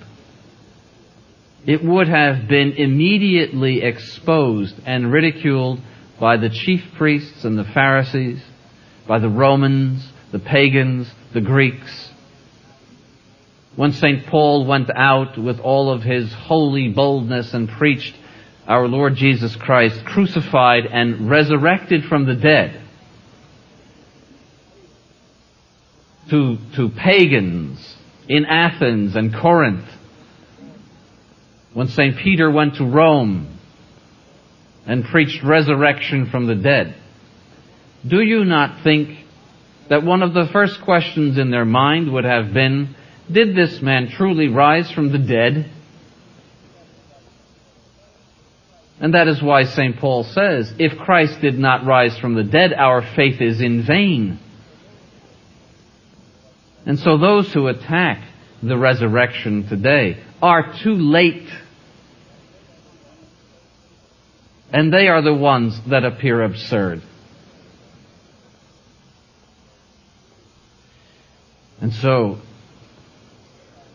it 1.66 1.84
would 1.84 2.08
have 2.08 2.48
been 2.48 2.74
immediately 2.74 3.82
exposed 3.82 4.76
and 4.86 5.12
ridiculed 5.12 5.80
by 6.20 6.38
the 6.38 6.50
chief 6.50 6.82
priests 6.98 7.44
and 7.44 7.58
the 7.58 7.66
Pharisees, 7.66 8.42
by 9.08 9.20
the 9.20 9.30
Romans, 9.30 10.08
the 10.32 10.40
pagans, 10.40 11.10
the 11.34 11.42
Greeks. 11.42 12.12
When 13.76 13.92
St. 13.94 14.26
Paul 14.26 14.66
went 14.66 14.90
out 14.96 15.38
with 15.38 15.60
all 15.60 15.92
of 15.92 16.04
his 16.04 16.34
holy 16.34 16.90
boldness 16.90 17.54
and 17.54 17.70
preached 17.70 18.16
our 18.68 18.88
Lord 18.88 19.16
Jesus 19.16 19.56
Christ 19.56 20.04
crucified 20.04 20.86
and 20.86 21.30
resurrected 21.30 22.04
from 22.06 22.26
the 22.26 22.36
dead 22.36 22.82
to, 26.30 26.58
to 26.76 26.90
pagans 26.90 27.96
in 28.28 28.46
Athens 28.46 29.16
and 29.16 29.34
Corinth, 29.34 29.86
when 31.74 31.88
St. 31.88 32.18
Peter 32.18 32.52
went 32.52 32.76
to 32.76 32.86
Rome 32.86 33.58
and 34.86 35.06
preached 35.06 35.44
resurrection 35.44 36.30
from 36.30 36.48
the 36.48 36.56
dead, 36.56 36.96
do 38.08 38.22
you 38.22 38.46
not 38.46 38.84
think 38.84 39.26
that 39.90 40.04
one 40.04 40.22
of 40.22 40.34
the 40.34 40.48
first 40.52 40.82
questions 40.82 41.38
in 41.38 41.52
their 41.52 41.66
mind 41.66 42.12
would 42.12 42.26
have 42.26 42.54
been, 42.54 42.96
did 43.32 43.56
this 43.56 43.82
man 43.82 44.10
truly 44.10 44.48
rise 44.48 44.92
from 44.92 45.12
the 45.12 45.18
dead? 45.18 45.72
And 49.00 49.14
that 49.14 49.28
is 49.28 49.42
why 49.42 49.64
St. 49.64 49.98
Paul 49.98 50.24
says, 50.24 50.74
if 50.80 50.98
Christ 50.98 51.40
did 51.42 51.58
not 51.58 51.86
rise 51.86 52.18
from 52.18 52.34
the 52.34 52.44
dead, 52.44 52.74
our 52.74 53.02
faith 53.16 53.42
is 53.42 53.62
in 53.62 53.86
vain. 53.86 54.40
And 56.86 56.98
so 56.98 57.18
those 57.18 57.52
who 57.54 57.68
attack 57.68 58.24
the 58.64 58.78
resurrection 58.78 59.68
today 59.68 60.24
are 60.42 60.74
too 60.84 60.96
late. 60.96 61.48
And 64.72 64.92
they 64.92 65.08
are 65.08 65.22
the 65.22 65.34
ones 65.34 65.80
that 65.90 66.04
appear 66.04 66.42
absurd. 66.44 67.02
And 71.80 71.94
so, 71.94 72.40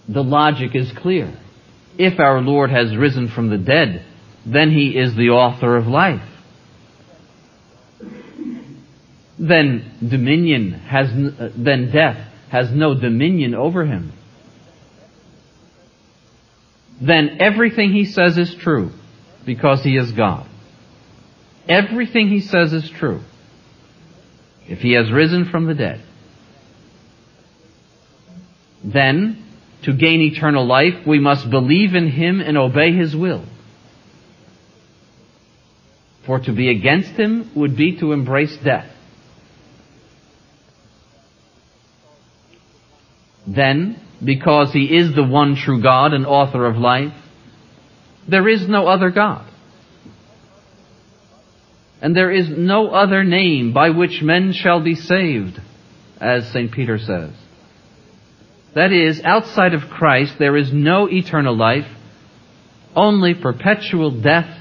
the 0.08 0.22
logic 0.22 0.74
is 0.74 0.92
clear. 0.92 1.32
If 1.98 2.20
our 2.20 2.40
Lord 2.40 2.70
has 2.70 2.96
risen 2.96 3.28
from 3.28 3.50
the 3.50 3.58
dead, 3.58 4.04
then 4.46 4.70
he 4.70 4.96
is 4.96 5.14
the 5.14 5.30
author 5.30 5.76
of 5.76 5.86
life. 5.86 6.28
Then 9.38 9.90
dominion 10.06 10.72
has, 10.72 11.08
uh, 11.08 11.50
then 11.56 11.90
death 11.90 12.28
has 12.50 12.70
no 12.70 12.98
dominion 12.98 13.54
over 13.54 13.84
him. 13.84 14.12
Then 17.00 17.38
everything 17.40 17.92
he 17.92 18.04
says 18.04 18.38
is 18.38 18.54
true 18.54 18.90
because 19.44 19.82
he 19.82 19.96
is 19.96 20.12
God. 20.12 20.46
Everything 21.68 22.28
he 22.28 22.40
says 22.40 22.72
is 22.72 22.88
true. 22.88 23.20
If 24.68 24.78
he 24.78 24.92
has 24.92 25.10
risen 25.10 25.50
from 25.50 25.66
the 25.66 25.74
dead, 25.74 26.00
then 28.84 29.44
to 29.84 29.92
gain 29.92 30.20
eternal 30.20 30.64
life, 30.66 31.06
we 31.06 31.18
must 31.18 31.50
believe 31.50 31.94
in 31.94 32.08
him 32.08 32.40
and 32.40 32.56
obey 32.56 32.92
his 32.92 33.14
will. 33.14 33.44
For 36.26 36.38
to 36.38 36.52
be 36.52 36.70
against 36.70 37.10
him 37.10 37.50
would 37.56 37.76
be 37.76 37.98
to 37.98 38.12
embrace 38.12 38.56
death. 38.64 38.88
Then, 43.46 44.00
because 44.24 44.72
he 44.72 44.84
is 44.84 45.16
the 45.16 45.24
one 45.24 45.56
true 45.56 45.82
God 45.82 46.12
and 46.12 46.24
author 46.24 46.64
of 46.64 46.76
life, 46.76 47.12
there 48.28 48.48
is 48.48 48.68
no 48.68 48.86
other 48.86 49.10
God. 49.10 49.48
And 52.00 52.16
there 52.16 52.30
is 52.30 52.48
no 52.48 52.90
other 52.90 53.24
name 53.24 53.72
by 53.72 53.90
which 53.90 54.22
men 54.22 54.52
shall 54.52 54.80
be 54.80 54.94
saved, 54.94 55.60
as 56.20 56.48
St. 56.52 56.70
Peter 56.70 56.98
says. 56.98 57.32
That 58.74 58.92
is, 58.92 59.20
outside 59.22 59.74
of 59.74 59.90
Christ, 59.90 60.38
there 60.38 60.56
is 60.56 60.72
no 60.72 61.08
eternal 61.08 61.56
life, 61.56 61.86
only 62.96 63.34
perpetual 63.34 64.10
death 64.10 64.58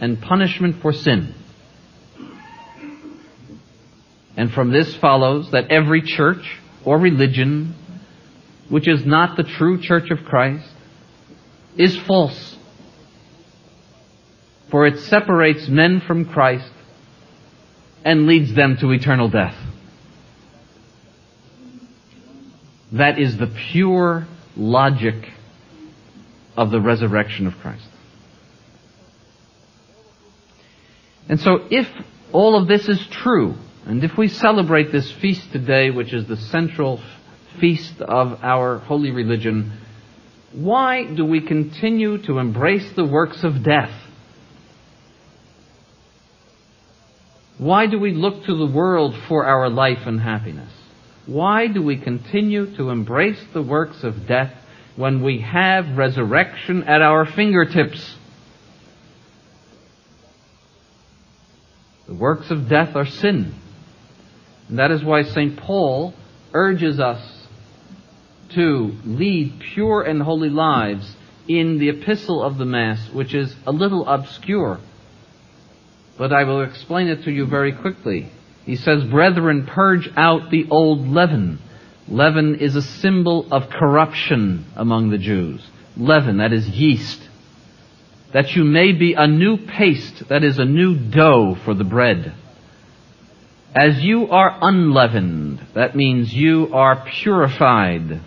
and 0.00 0.20
punishment 0.20 0.80
for 0.80 0.92
sin. 0.92 1.34
And 4.36 4.50
from 4.52 4.70
this 4.70 4.94
follows 4.96 5.50
that 5.50 5.70
every 5.70 6.02
church 6.02 6.58
or 6.84 6.98
religion 6.98 7.74
which 8.70 8.88
is 8.88 9.04
not 9.04 9.36
the 9.36 9.42
true 9.42 9.82
church 9.82 10.10
of 10.10 10.24
Christ 10.24 10.68
is 11.76 11.98
false. 12.06 12.56
For 14.70 14.86
it 14.86 15.00
separates 15.00 15.68
men 15.68 16.00
from 16.00 16.24
Christ 16.24 16.70
and 18.04 18.26
leads 18.26 18.54
them 18.54 18.76
to 18.80 18.92
eternal 18.92 19.28
death. 19.28 19.56
That 22.92 23.18
is 23.18 23.36
the 23.38 23.46
pure 23.72 24.26
logic 24.56 25.14
of 26.56 26.70
the 26.70 26.80
resurrection 26.80 27.46
of 27.46 27.54
Christ. 27.58 27.86
And 31.28 31.38
so 31.40 31.60
if 31.70 31.86
all 32.32 32.60
of 32.60 32.66
this 32.66 32.88
is 32.88 33.06
true, 33.06 33.54
and 33.86 34.02
if 34.02 34.18
we 34.18 34.28
celebrate 34.28 34.90
this 34.90 35.10
feast 35.12 35.52
today, 35.52 35.90
which 35.90 36.12
is 36.12 36.26
the 36.26 36.36
central 36.36 37.00
feast 37.60 38.00
of 38.00 38.40
our 38.42 38.78
holy 38.78 39.10
religion, 39.12 39.78
why 40.52 41.04
do 41.04 41.24
we 41.24 41.40
continue 41.40 42.18
to 42.26 42.38
embrace 42.38 42.92
the 42.96 43.04
works 43.04 43.44
of 43.44 43.62
death? 43.62 43.92
Why 47.58 47.86
do 47.86 48.00
we 48.00 48.12
look 48.12 48.44
to 48.46 48.56
the 48.56 48.66
world 48.66 49.14
for 49.28 49.44
our 49.44 49.68
life 49.68 50.06
and 50.06 50.20
happiness? 50.20 50.72
Why 51.26 51.66
do 51.66 51.82
we 51.82 51.96
continue 51.96 52.74
to 52.76 52.90
embrace 52.90 53.42
the 53.52 53.62
works 53.62 54.02
of 54.02 54.26
death 54.26 54.52
when 54.96 55.22
we 55.22 55.40
have 55.40 55.96
resurrection 55.96 56.84
at 56.84 57.02
our 57.02 57.26
fingertips? 57.26 58.16
The 62.08 62.14
works 62.14 62.50
of 62.50 62.68
death 62.68 62.96
are 62.96 63.06
sin. 63.06 63.54
And 64.68 64.78
that 64.78 64.90
is 64.90 65.04
why 65.04 65.22
St. 65.22 65.56
Paul 65.56 66.14
urges 66.52 66.98
us 66.98 67.46
to 68.54 68.94
lead 69.04 69.60
pure 69.60 70.02
and 70.02 70.20
holy 70.22 70.48
lives 70.48 71.16
in 71.46 71.78
the 71.78 71.88
epistle 71.88 72.42
of 72.42 72.58
the 72.58 72.64
Mass, 72.64 73.10
which 73.12 73.34
is 73.34 73.54
a 73.66 73.72
little 73.72 74.08
obscure. 74.08 74.80
But 76.18 76.32
I 76.32 76.44
will 76.44 76.62
explain 76.62 77.08
it 77.08 77.24
to 77.24 77.30
you 77.30 77.46
very 77.46 77.72
quickly. 77.72 78.30
He 78.70 78.76
says, 78.76 79.02
Brethren, 79.02 79.66
purge 79.66 80.08
out 80.16 80.50
the 80.50 80.68
old 80.70 81.08
leaven. 81.08 81.58
Leaven 82.06 82.54
is 82.54 82.76
a 82.76 82.82
symbol 82.82 83.52
of 83.52 83.68
corruption 83.68 84.64
among 84.76 85.10
the 85.10 85.18
Jews. 85.18 85.60
Leaven, 85.96 86.36
that 86.36 86.52
is 86.52 86.68
yeast 86.68 87.20
that 88.32 88.54
you 88.54 88.62
may 88.62 88.92
be 88.92 89.14
a 89.14 89.26
new 89.26 89.56
paste, 89.56 90.28
that 90.28 90.44
is 90.44 90.58
a 90.58 90.64
new 90.64 90.94
dough 90.94 91.56
for 91.64 91.74
the 91.74 91.82
bread. 91.82 92.32
As 93.74 94.00
you 94.00 94.30
are 94.30 94.56
unleavened, 94.62 95.66
that 95.74 95.96
means 95.96 96.32
you 96.32 96.72
are 96.72 97.04
purified. 97.04 98.20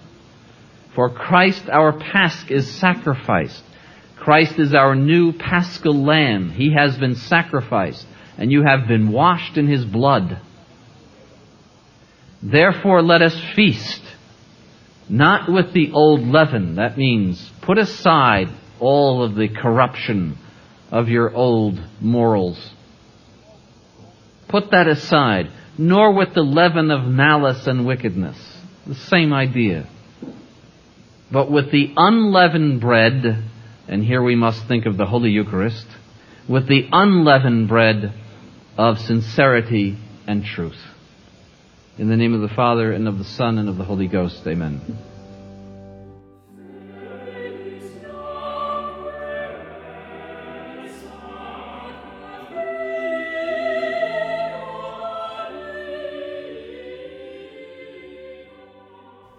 For 0.94 1.10
Christ 1.10 1.70
our 1.70 1.94
Pasch 1.94 2.52
is 2.52 2.70
sacrificed. 2.76 3.64
Christ 4.18 4.60
is 4.60 4.74
our 4.74 4.94
new 4.94 5.32
paschal 5.32 6.04
lamb. 6.04 6.50
He 6.50 6.74
has 6.74 6.98
been 6.98 7.16
sacrificed, 7.16 8.06
and 8.38 8.52
you 8.52 8.64
have 8.64 8.88
been 8.88 9.12
washed 9.12 9.58
in 9.58 9.68
his 9.68 9.86
blood. 9.86 10.40
Therefore 12.42 13.02
let 13.02 13.22
us 13.22 13.40
feast, 13.56 14.02
not 15.10 15.52
with 15.52 15.74
the 15.74 15.92
old 15.92 16.22
leaven. 16.22 16.76
That 16.76 16.98
means 16.98 17.52
put 17.62 17.78
aside 17.78 18.50
all 18.80 19.24
of 19.24 19.36
the 19.36 19.48
corruption 19.48 20.38
of 20.92 21.08
your 21.10 21.34
old 21.34 21.82
morals. 22.02 22.72
Put 24.50 24.72
that 24.72 24.88
aside, 24.88 25.50
nor 25.78 26.14
with 26.14 26.34
the 26.34 26.44
leaven 26.44 26.92
of 26.92 27.06
malice 27.06 27.66
and 27.66 27.86
wickedness. 27.86 28.38
The 28.86 28.96
same 28.96 29.34
idea. 29.34 29.88
But 31.32 31.50
with 31.50 31.72
the 31.72 31.94
unleavened 31.96 32.82
bread 32.82 33.44
and 33.88 34.04
here 34.04 34.22
we 34.24 34.36
must 34.36 34.68
think 34.68 34.86
of 34.86 34.98
the 34.98 35.06
Holy 35.06 35.32
Eucharist, 35.32 35.86
with 36.48 36.68
the 36.68 36.88
unleavened 36.92 37.68
bread 37.68 38.14
of 38.78 39.00
sincerity 39.00 39.98
and 40.28 40.44
truth. 40.44 40.82
In 41.98 42.10
the 42.10 42.18
name 42.18 42.34
of 42.34 42.42
the 42.42 42.56
Father, 42.56 42.92
and 42.92 43.08
of 43.08 43.18
the 43.18 43.24
Son, 43.24 43.58
and 43.58 43.70
of 43.70 43.78
the 43.78 43.84
Holy 43.84 44.08
Ghost, 44.08 44.46
amen. 44.48 44.82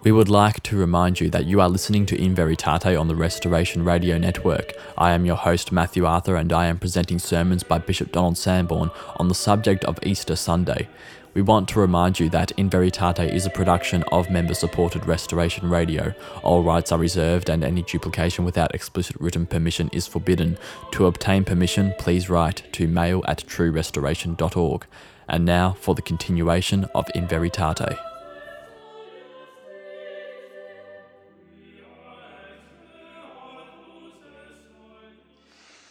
We 0.05 0.11
would 0.11 0.29
like 0.29 0.61
to 0.61 0.77
remind 0.77 1.19
you 1.19 1.31
that 1.31 1.47
you 1.47 1.59
are 1.59 1.67
listening 1.67 2.05
to 2.05 2.21
In 2.21 2.35
Veritate 2.35 2.95
on 2.95 3.07
the 3.07 3.15
Restoration 3.15 3.83
Radio 3.83 4.19
Network. 4.19 4.73
I 4.99 5.13
am 5.13 5.25
your 5.25 5.35
host, 5.35 5.71
Matthew 5.71 6.05
Arthur, 6.05 6.35
and 6.35 6.53
I 6.53 6.67
am 6.67 6.77
presenting 6.77 7.17
sermons 7.17 7.63
by 7.63 7.79
Bishop 7.79 8.11
Donald 8.11 8.37
Sanborn 8.37 8.91
on 9.15 9.29
the 9.29 9.33
subject 9.33 9.83
of 9.85 9.97
Easter 10.03 10.35
Sunday. 10.35 10.87
We 11.33 11.41
want 11.41 11.67
to 11.69 11.79
remind 11.79 12.19
you 12.19 12.29
that 12.29 12.51
In 12.51 12.69
Veritate 12.69 13.33
is 13.33 13.47
a 13.47 13.49
production 13.49 14.03
of 14.11 14.29
member 14.29 14.53
supported 14.53 15.07
Restoration 15.07 15.71
Radio. 15.71 16.13
All 16.43 16.61
rights 16.61 16.91
are 16.91 16.99
reserved 16.99 17.49
and 17.49 17.63
any 17.63 17.81
duplication 17.81 18.45
without 18.45 18.75
explicit 18.75 19.15
written 19.19 19.47
permission 19.47 19.89
is 19.91 20.05
forbidden. 20.05 20.59
To 20.91 21.07
obtain 21.07 21.43
permission, 21.43 21.95
please 21.97 22.29
write 22.29 22.61
to 22.73 22.87
mail 22.87 23.23
at 23.27 23.39
truerestoration.org. 23.47 24.85
And 25.27 25.45
now 25.45 25.75
for 25.79 25.95
the 25.95 26.03
continuation 26.03 26.85
of 26.93 27.07
In 27.15 27.27
Veritate. 27.27 27.97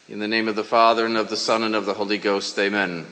In 0.07 0.19
the 0.19 0.29
name 0.29 0.49
of 0.49 0.57
the 0.57 0.63
Father, 0.63 1.07
and 1.07 1.17
of 1.17 1.31
the 1.31 1.37
Son, 1.37 1.63
and 1.63 1.75
of 1.75 1.87
the 1.87 1.95
Holy 1.95 2.19
Ghost, 2.19 2.59
amen. 2.59 3.07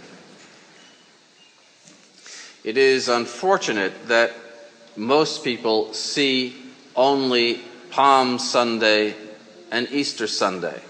It 2.65 2.77
is 2.77 3.09
unfortunate 3.09 4.09
that 4.09 4.35
most 4.95 5.43
people 5.43 5.95
see 5.95 6.55
only 6.95 7.63
Palm 7.89 8.39
Sunday 8.39 9.15
and 9.71 9.91
Easter 9.91 10.27
Sunday. 10.27 10.83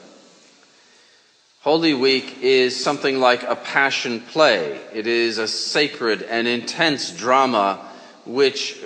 Holy 1.60 1.94
Week 1.94 2.38
is 2.42 2.82
something 2.82 3.20
like 3.20 3.44
a 3.44 3.54
passion 3.54 4.18
play. 4.22 4.80
It 4.92 5.06
is 5.06 5.38
a 5.38 5.46
sacred 5.46 6.22
and 6.22 6.48
intense 6.48 7.16
drama 7.16 7.78
which 8.26 8.76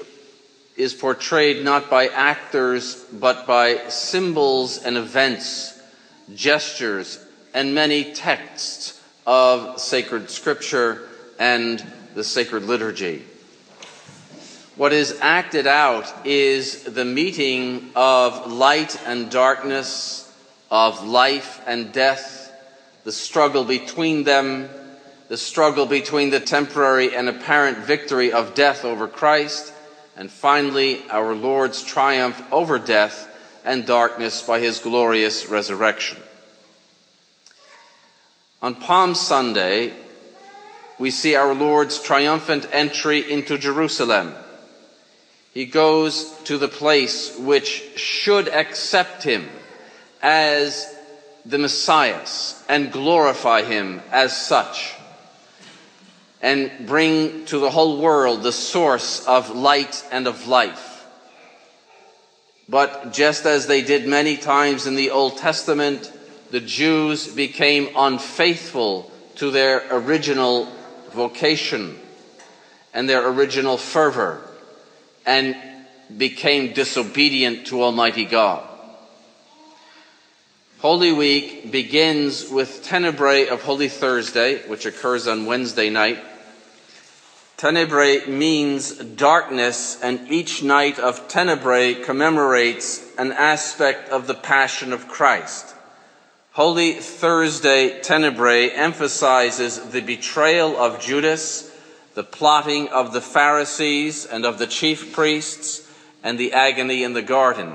is 0.76 0.92
portrayed 0.92 1.64
not 1.64 1.88
by 1.88 2.08
actors 2.08 3.06
but 3.10 3.46
by 3.46 3.88
symbols 3.88 4.76
and 4.82 4.98
events 4.98 5.75
gestures, 6.34 7.24
and 7.54 7.74
many 7.74 8.12
texts 8.12 9.00
of 9.26 9.80
sacred 9.80 10.30
scripture 10.30 11.08
and 11.38 11.84
the 12.14 12.24
sacred 12.24 12.64
liturgy. 12.64 13.24
What 14.76 14.92
is 14.92 15.18
acted 15.22 15.66
out 15.66 16.26
is 16.26 16.82
the 16.82 17.04
meeting 17.04 17.90
of 17.96 18.52
light 18.52 19.00
and 19.06 19.30
darkness, 19.30 20.30
of 20.70 21.02
life 21.06 21.62
and 21.66 21.92
death, 21.92 22.52
the 23.04 23.12
struggle 23.12 23.64
between 23.64 24.24
them, 24.24 24.68
the 25.28 25.38
struggle 25.38 25.86
between 25.86 26.30
the 26.30 26.40
temporary 26.40 27.16
and 27.16 27.28
apparent 27.28 27.78
victory 27.78 28.32
of 28.32 28.54
death 28.54 28.84
over 28.84 29.08
Christ, 29.08 29.72
and 30.16 30.30
finally 30.30 31.02
our 31.10 31.34
Lord's 31.34 31.82
triumph 31.82 32.40
over 32.52 32.78
death 32.78 33.28
and 33.66 33.84
darkness 33.84 34.40
by 34.42 34.60
his 34.60 34.78
glorious 34.78 35.46
resurrection. 35.46 36.16
On 38.62 38.74
Palm 38.74 39.14
Sunday, 39.14 39.92
we 40.98 41.10
see 41.10 41.34
our 41.34 41.54
Lord's 41.54 42.00
triumphant 42.00 42.66
entry 42.72 43.30
into 43.30 43.58
Jerusalem. 43.58 44.34
He 45.52 45.66
goes 45.66 46.30
to 46.44 46.56
the 46.56 46.68
place 46.68 47.36
which 47.38 47.98
should 47.98 48.48
accept 48.48 49.22
him 49.22 49.48
as 50.22 50.94
the 51.44 51.58
Messiah 51.58 52.24
and 52.68 52.92
glorify 52.92 53.62
him 53.62 54.00
as 54.10 54.36
such 54.36 54.94
and 56.40 56.86
bring 56.86 57.44
to 57.46 57.58
the 57.58 57.70
whole 57.70 58.00
world 58.00 58.42
the 58.42 58.52
source 58.52 59.26
of 59.26 59.50
light 59.50 60.04
and 60.12 60.26
of 60.26 60.46
life. 60.46 60.95
But 62.68 63.12
just 63.12 63.46
as 63.46 63.66
they 63.66 63.82
did 63.82 64.06
many 64.06 64.36
times 64.36 64.86
in 64.86 64.96
the 64.96 65.10
Old 65.10 65.38
Testament, 65.38 66.12
the 66.50 66.60
Jews 66.60 67.28
became 67.28 67.88
unfaithful 67.96 69.10
to 69.36 69.50
their 69.50 69.84
original 69.90 70.68
vocation 71.12 71.98
and 72.92 73.08
their 73.08 73.28
original 73.28 73.76
fervor 73.76 74.40
and 75.24 75.56
became 76.16 76.72
disobedient 76.72 77.66
to 77.68 77.82
Almighty 77.82 78.24
God. 78.24 78.66
Holy 80.78 81.12
Week 81.12 81.72
begins 81.72 82.48
with 82.50 82.82
Tenebrae 82.84 83.48
of 83.48 83.62
Holy 83.62 83.88
Thursday, 83.88 84.66
which 84.68 84.86
occurs 84.86 85.26
on 85.26 85.46
Wednesday 85.46 85.90
night, 85.90 86.22
Tenebrae 87.56 88.26
means 88.26 88.92
darkness, 88.92 89.98
and 90.02 90.30
each 90.30 90.62
night 90.62 90.98
of 90.98 91.26
Tenebrae 91.26 91.94
commemorates 91.94 93.02
an 93.16 93.32
aspect 93.32 94.10
of 94.10 94.26
the 94.26 94.34
Passion 94.34 94.92
of 94.92 95.08
Christ. 95.08 95.74
Holy 96.52 96.92
Thursday 96.92 97.98
Tenebrae 98.02 98.68
emphasizes 98.68 99.80
the 99.88 100.02
betrayal 100.02 100.76
of 100.76 101.00
Judas, 101.00 101.74
the 102.12 102.22
plotting 102.22 102.88
of 102.88 103.14
the 103.14 103.22
Pharisees 103.22 104.26
and 104.26 104.44
of 104.44 104.58
the 104.58 104.66
chief 104.66 105.14
priests, 105.14 105.90
and 106.22 106.38
the 106.38 106.52
agony 106.52 107.04
in 107.04 107.14
the 107.14 107.22
garden. 107.22 107.74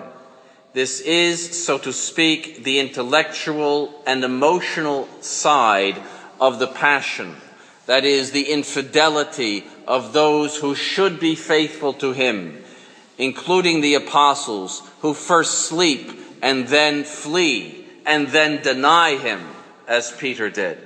This 0.74 1.02
is, 1.02 1.66
so 1.66 1.80
to 1.80 1.92
speak, 1.92 2.64
the 2.64 2.78
intellectual 2.78 4.00
and 4.06 4.24
emotional 4.24 5.08
side 5.22 6.00
of 6.40 6.60
the 6.60 6.68
Passion 6.68 7.36
that 7.86 8.06
is, 8.06 8.32
the 8.32 8.52
infidelity 8.52 9.66
of 9.88 10.14
those 10.14 10.58
who 10.58 10.76
should 10.76 11.20
be 11.20 11.36
faithful 11.36 11.94
to 11.94 12.14
him, 12.14 12.64
including 13.18 13.82
the 13.82 13.96
apostles 13.96 14.82
who 15.02 15.14
first 15.14 15.60
sleep 15.60 16.12
and 16.42 16.68
then 16.68 17.04
flee 17.04 17.86
and 18.06 18.28
then 18.30 18.62
deny 18.62 19.18
him, 19.18 19.42
as 19.88 20.12
Peter 20.12 20.50
did. 20.50 20.78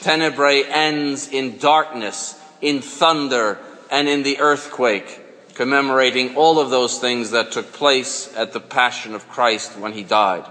Tenebrae 0.00 0.64
ends 0.64 1.28
in 1.28 1.58
darkness, 1.58 2.38
in 2.60 2.80
thunder, 2.80 3.58
and 3.90 4.08
in 4.08 4.22
the 4.22 4.40
earthquake, 4.40 5.20
commemorating 5.54 6.36
all 6.36 6.58
of 6.58 6.70
those 6.70 6.98
things 6.98 7.30
that 7.30 7.52
took 7.52 7.72
place 7.72 8.32
at 8.36 8.52
the 8.52 8.60
Passion 8.60 9.14
of 9.14 9.28
Christ 9.28 9.76
when 9.78 9.92
he 9.92 10.02
died. 10.02 10.44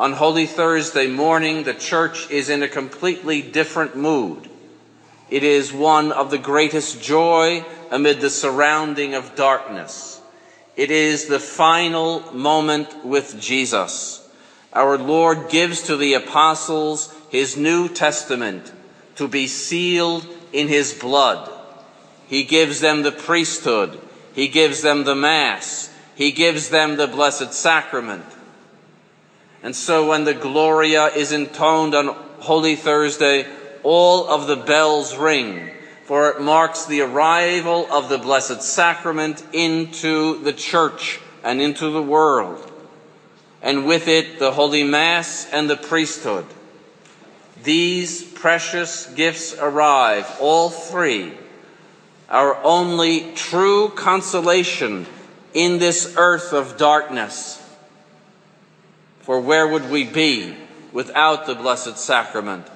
On 0.00 0.14
Holy 0.14 0.46
Thursday 0.46 1.08
morning, 1.08 1.64
the 1.64 1.74
church 1.74 2.30
is 2.30 2.48
in 2.48 2.62
a 2.62 2.68
completely 2.68 3.42
different 3.42 3.94
mood. 3.94 4.48
It 5.28 5.42
is 5.42 5.74
one 5.74 6.10
of 6.10 6.30
the 6.30 6.38
greatest 6.38 7.02
joy 7.02 7.66
amid 7.90 8.22
the 8.22 8.30
surrounding 8.30 9.14
of 9.14 9.34
darkness. 9.34 10.22
It 10.74 10.90
is 10.90 11.26
the 11.26 11.38
final 11.38 12.20
moment 12.32 13.04
with 13.04 13.38
Jesus. 13.42 14.26
Our 14.72 14.96
Lord 14.96 15.50
gives 15.50 15.82
to 15.82 15.98
the 15.98 16.14
apostles 16.14 17.14
his 17.28 17.58
New 17.58 17.86
Testament 17.86 18.72
to 19.16 19.28
be 19.28 19.46
sealed 19.46 20.26
in 20.50 20.68
his 20.68 20.94
blood. 20.94 21.52
He 22.26 22.44
gives 22.44 22.80
them 22.80 23.02
the 23.02 23.12
priesthood. 23.12 24.00
He 24.34 24.48
gives 24.48 24.80
them 24.80 25.04
the 25.04 25.14
Mass. 25.14 25.94
He 26.14 26.32
gives 26.32 26.70
them 26.70 26.96
the 26.96 27.06
Blessed 27.06 27.52
Sacrament. 27.52 28.24
And 29.62 29.76
so 29.76 30.08
when 30.08 30.24
the 30.24 30.34
Gloria 30.34 31.06
is 31.06 31.32
intoned 31.32 31.94
on 31.94 32.08
Holy 32.38 32.76
Thursday, 32.76 33.46
all 33.82 34.28
of 34.28 34.46
the 34.46 34.56
bells 34.56 35.16
ring, 35.16 35.70
for 36.04 36.30
it 36.30 36.40
marks 36.40 36.86
the 36.86 37.02
arrival 37.02 37.86
of 37.90 38.08
the 38.08 38.18
Blessed 38.18 38.62
Sacrament 38.62 39.42
into 39.52 40.42
the 40.42 40.52
church 40.52 41.20
and 41.44 41.60
into 41.60 41.90
the 41.90 42.02
world, 42.02 42.70
and 43.62 43.86
with 43.86 44.08
it 44.08 44.38
the 44.38 44.52
Holy 44.52 44.82
Mass 44.82 45.46
and 45.52 45.68
the 45.68 45.76
priesthood. 45.76 46.46
These 47.62 48.24
precious 48.24 49.06
gifts 49.06 49.54
arrive, 49.58 50.26
all 50.40 50.70
three, 50.70 51.32
our 52.30 52.56
only 52.64 53.32
true 53.34 53.90
consolation 53.90 55.06
in 55.52 55.78
this 55.78 56.14
earth 56.16 56.52
of 56.52 56.78
darkness. 56.78 57.59
For 59.20 59.40
where 59.40 59.68
would 59.68 59.90
we 59.90 60.04
be 60.04 60.56
without 60.92 61.46
the 61.46 61.54
Blessed 61.54 61.98
Sacrament, 61.98 62.66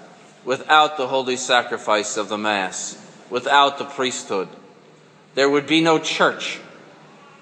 without 0.44 0.96
the 0.96 1.08
holy 1.08 1.36
sacrifice 1.36 2.16
of 2.16 2.28
the 2.28 2.38
Mass, 2.38 2.98
without 3.30 3.78
the 3.78 3.84
priesthood? 3.84 4.48
There 5.34 5.48
would 5.48 5.66
be 5.66 5.80
no 5.80 5.98
church, 5.98 6.60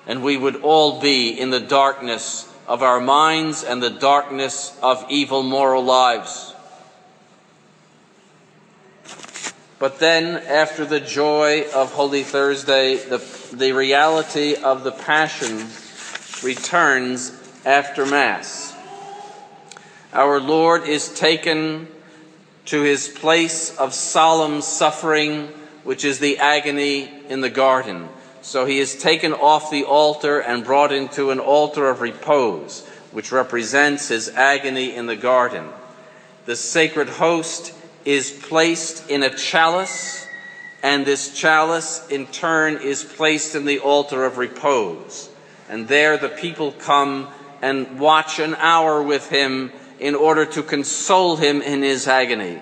and 0.07 0.23
we 0.23 0.37
would 0.37 0.57
all 0.62 1.01
be 1.01 1.31
in 1.31 1.51
the 1.51 1.61
darkness 1.61 2.49
of 2.69 2.83
our 2.83 3.01
minds 3.01 3.65
and 3.65 3.83
the 3.83 3.91
darkness 3.91 4.79
of 4.83 5.05
evil 5.11 5.43
moral 5.43 5.85
lives. 5.85 6.55
But 9.79 9.99
then, 9.99 10.37
after 10.47 10.85
the 10.85 11.01
joy 11.01 11.67
of 11.75 11.93
Holy 11.93 12.23
Thursday, 12.23 12.97
the, 12.97 13.19
the 13.53 13.73
reality 13.73 14.55
of 14.55 14.85
the 14.85 14.93
Passion 14.93 15.67
returns 16.45 17.33
after 17.67 18.07
Mass. 18.07 18.72
Our 20.12 20.40
Lord 20.40 20.87
is 20.87 21.09
taken 21.09 21.88
to 22.66 22.83
his 22.83 23.09
place 23.09 23.75
of 23.79 23.94
solemn 23.94 24.61
suffering, 24.61 25.48
which 25.85 26.05
is 26.05 26.18
the 26.18 26.37
agony 26.37 27.11
in 27.31 27.40
the 27.40 27.48
garden. 27.48 28.11
So 28.42 28.66
he 28.66 28.79
is 28.79 28.94
taken 28.94 29.33
off 29.33 29.70
the 29.70 29.85
altar 29.85 30.38
and 30.38 30.64
brought 30.64 30.92
into 30.92 31.31
an 31.31 31.40
altar 31.40 31.88
of 31.88 32.03
repose, 32.03 32.87
which 33.11 33.33
represents 33.33 34.09
his 34.09 34.29
agony 34.29 34.94
in 34.94 35.07
the 35.07 35.16
garden. 35.16 35.70
The 36.44 36.57
sacred 36.57 37.09
host 37.09 37.72
is 38.05 38.31
placed 38.31 39.09
in 39.09 39.22
a 39.22 39.35
chalice, 39.35 40.27
and 40.83 41.07
this 41.07 41.35
chalice 41.35 42.07
in 42.09 42.27
turn 42.27 42.83
is 42.83 43.03
placed 43.03 43.55
in 43.55 43.64
the 43.64 43.79
altar 43.79 44.27
of 44.27 44.37
repose. 44.37 45.31
And 45.70 45.88
there 45.88 46.18
the 46.18 46.29
people 46.29 46.72
come 46.72 47.29
and 47.62 47.98
watch 47.98 48.40
an 48.40 48.57
hour 48.57 49.03
with 49.03 49.31
him 49.31 49.72
in 50.03 50.17
order 50.17 50.45
to 50.45 50.65
console 50.65 51.37
him 51.37 51.62
in 51.62 51.81
his 51.81 52.09
agony. 52.09 52.59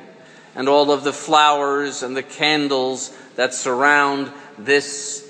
And 0.54 0.68
all 0.68 0.92
of 0.92 1.04
the 1.04 1.12
flowers 1.12 2.02
and 2.02 2.14
the 2.14 2.22
candles 2.22 3.16
that 3.36 3.54
surround 3.54 4.30
this 4.58 5.26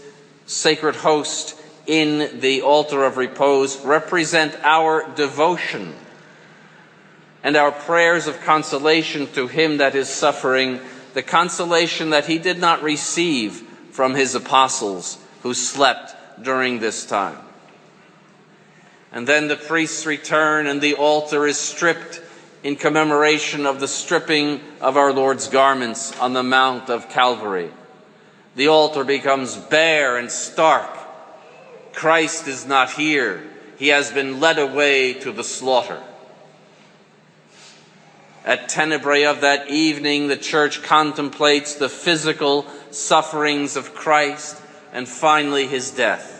sacred 0.47 0.97
host 0.97 1.57
in 1.87 2.41
the 2.41 2.63
altar 2.63 3.05
of 3.05 3.17
repose 3.17 3.79
represent 3.85 4.57
our 4.65 5.09
devotion 5.15 5.95
and 7.45 7.57
our 7.57 7.71
prayers 7.71 8.27
of 8.27 8.41
consolation 8.41 9.29
to 9.29 9.47
him 9.47 9.77
that 9.77 9.95
is 9.95 10.09
suffering, 10.09 10.81
the 11.15 11.23
consolation 11.23 12.11
that 12.11 12.27
he 12.27 12.39
did 12.39 12.59
not 12.59 12.83
receive 12.83 13.63
from 13.93 14.15
his 14.15 14.35
apostles 14.35 15.17
who 15.43 15.55
slept 15.55 16.43
during 16.43 16.81
this 16.81 17.07
time. 17.07 17.39
And 19.13 19.27
then 19.27 19.49
the 19.49 19.57
priests 19.57 20.07
return 20.07 20.67
and 20.67 20.81
the 20.81 20.95
altar 20.95 21.47
is 21.47 21.59
stripped 21.59 22.23
in 22.63 22.77
commemoration 22.77 23.67
of 23.67 23.81
the 23.81 23.89
stripping 23.89 24.61
of 24.81 24.97
our 24.97 25.13
Lord's 25.13 25.49
garments 25.49 26.19
on 26.21 26.33
the 26.33 26.43
Mount 26.43 26.91
of 26.91 27.09
Calvary. 27.09 27.71
The 28.57 28.69
altar 28.69 29.05
becomes 29.05 29.57
bare 29.57 30.17
and 30.17 30.31
stark. 30.31 30.91
Christ 31.93 32.47
is 32.47 32.67
not 32.67 32.93
here. 32.93 33.43
He 33.79 33.89
has 33.89 34.13
been 34.13 34.41
led 34.41 34.59
away 34.59 35.15
to 35.15 35.33
the 35.33 35.45
slaughter. 35.45 36.03
At 38.45 38.69
tenebrae 38.69 39.25
of 39.25 39.43
that 39.43 39.69
evening, 39.69 40.29
the 40.29 40.37
church 40.37 40.83
contemplates 40.83 41.75
the 41.75 41.89
physical 41.89 42.67
sufferings 42.91 43.77
of 43.77 43.95
Christ 43.95 44.61
and 44.93 45.09
finally 45.09 45.67
his 45.67 45.91
death. 45.91 46.40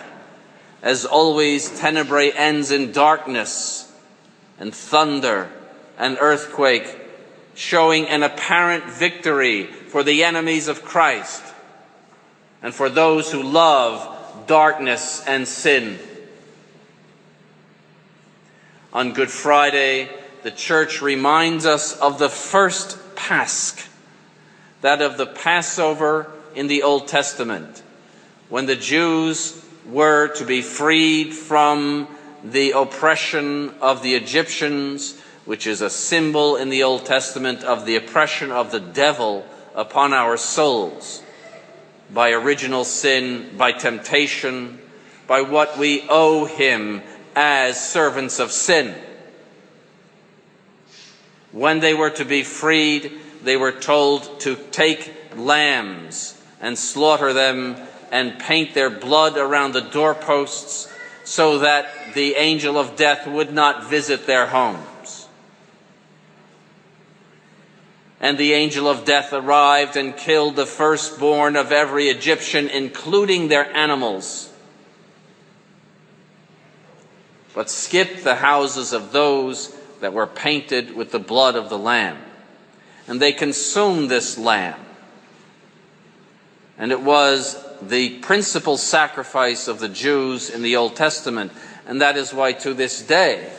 As 0.83 1.05
always, 1.05 1.79
Tenebrae 1.79 2.33
ends 2.33 2.71
in 2.71 2.93
darkness 2.93 3.93
and 4.59 4.75
thunder 4.75 5.51
and 5.99 6.17
earthquake, 6.21 6.99
showing 7.55 8.09
an 8.09 8.23
apparent 8.23 8.85
victory 8.85 9.65
for 9.65 10.03
the 10.03 10.25
enemies 10.25 10.69
of 10.69 10.83
Christ 10.83 11.43
and 12.63 12.75
for 12.75 12.89
those 12.89 13.31
who 13.31 13.43
love 13.43 14.47
darkness 14.47 15.23
and 15.27 15.47
sin. 15.47 15.99
On 18.93 19.13
Good 19.13 19.31
Friday, 19.31 20.09
the 20.43 20.51
church 20.51 21.03
reminds 21.03 21.67
us 21.67 21.99
of 21.99 22.19
the 22.19 22.29
first 22.29 22.99
Pasch, 23.15 23.87
that 24.81 25.03
of 25.03 25.19
the 25.19 25.27
Passover 25.27 26.31
in 26.55 26.67
the 26.67 26.83
Old 26.83 27.07
Testament, 27.07 27.83
when 28.49 28.67
the 28.67 28.77
Jews 28.77 29.65
were 29.87 30.29
to 30.37 30.45
be 30.45 30.63
freed 30.63 31.35
from 31.35 32.09
the 32.45 32.73
oppression 32.73 33.75
of 33.81 34.03
the 34.03 34.15
Egyptians, 34.15 35.19
which 35.45 35.67
is 35.67 35.81
a 35.81 35.91
symbol 35.91 36.57
in 36.57 36.71
the 36.71 36.83
Old 36.83 37.05
Testament 37.05 37.65
of 37.65 37.87
the 37.87 37.97
oppression 37.97 38.51
of 38.51 38.71
the 38.71 38.81
devil 38.81 39.45
upon 39.75 40.13
our 40.13 40.37
souls 40.37 41.23
by 42.13 42.31
original 42.31 42.85
sin, 42.85 43.51
by 43.57 43.73
temptation, 43.73 44.81
by 45.27 45.43
what 45.43 45.79
we 45.79 46.05
owe 46.09 46.45
him 46.45 47.03
as 47.37 47.89
servants 47.89 48.41
of 48.41 48.51
sin. 48.51 48.95
When 51.53 51.81
they 51.81 51.95
were 51.95 52.11
to 52.11 52.25
be 52.25 52.43
freed, 52.43 53.13
they 53.43 53.57
were 53.57 53.73
told 53.73 54.41
to 54.41 54.57
take 54.71 55.13
lambs 55.37 56.41
and 56.61 56.79
slaughter 56.79 57.33
them 57.33 57.77
and 58.11 58.39
paint 58.39 58.75
their 58.75 58.91
blood 58.91 59.37
around 59.37 59.73
the 59.73 59.81
doorposts 59.81 60.93
so 61.25 61.59
that 61.59 62.15
the 62.15 62.35
angel 62.35 62.77
of 62.77 62.97
death 62.97 63.27
would 63.27 63.53
not 63.53 63.89
visit 63.89 64.27
their 64.27 64.47
homes. 64.47 65.29
And 68.21 68.37
the 68.37 68.53
angel 68.53 68.89
of 68.89 69.05
death 69.05 69.33
arrived 69.33 69.97
and 69.97 70.17
killed 70.17 70.57
the 70.57 70.67
firstborn 70.67 71.57
of 71.57 71.73
every 71.73 72.09
Egyptian, 72.09 72.69
including 72.69 73.49
their 73.49 73.75
animals, 73.75 74.53
but 77.55 77.71
skipped 77.71 78.25
the 78.25 78.35
houses 78.35 78.93
of 78.93 79.13
those 79.13 79.75
that 80.01 80.13
were 80.13 80.27
painted 80.27 80.95
with 80.95 81.13
the 81.13 81.19
blood 81.19 81.57
of 81.57 81.69
the 81.69 81.79
Lamb. 81.79 82.19
And 83.07 83.21
they 83.21 83.33
consumed 83.33 84.11
this 84.11 84.37
lamb. 84.39 84.79
And 86.79 86.93
it 86.93 87.01
was 87.01 87.57
the 87.83 88.19
principal 88.19 88.77
sacrifice 88.77 89.69
of 89.69 89.81
the 89.81 89.89
Jews 89.89 90.51
in 90.51 90.63
the 90.63 90.77
Old 90.77 90.97
Testament. 90.97 91.53
And 91.87 92.01
that 92.01 92.17
is 92.17 92.33
why 92.33 92.53
to 92.53 92.75
this 92.75 93.03
day, 93.03 93.51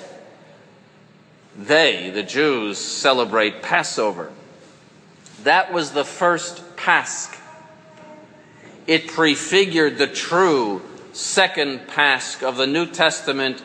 they, 1.57 2.11
the 2.11 2.23
Jews, 2.23 2.77
celebrate 2.77 3.61
Passover. 3.61 4.31
That 5.43 5.73
was 5.73 5.91
the 5.91 6.05
first 6.05 6.77
Pasch. 6.77 7.37
It 8.87 9.07
prefigured 9.07 9.97
the 9.97 10.07
true 10.07 10.81
second 11.13 11.87
Pasch 11.87 12.41
of 12.41 12.57
the 12.57 12.67
New 12.67 12.85
Testament, 12.85 13.61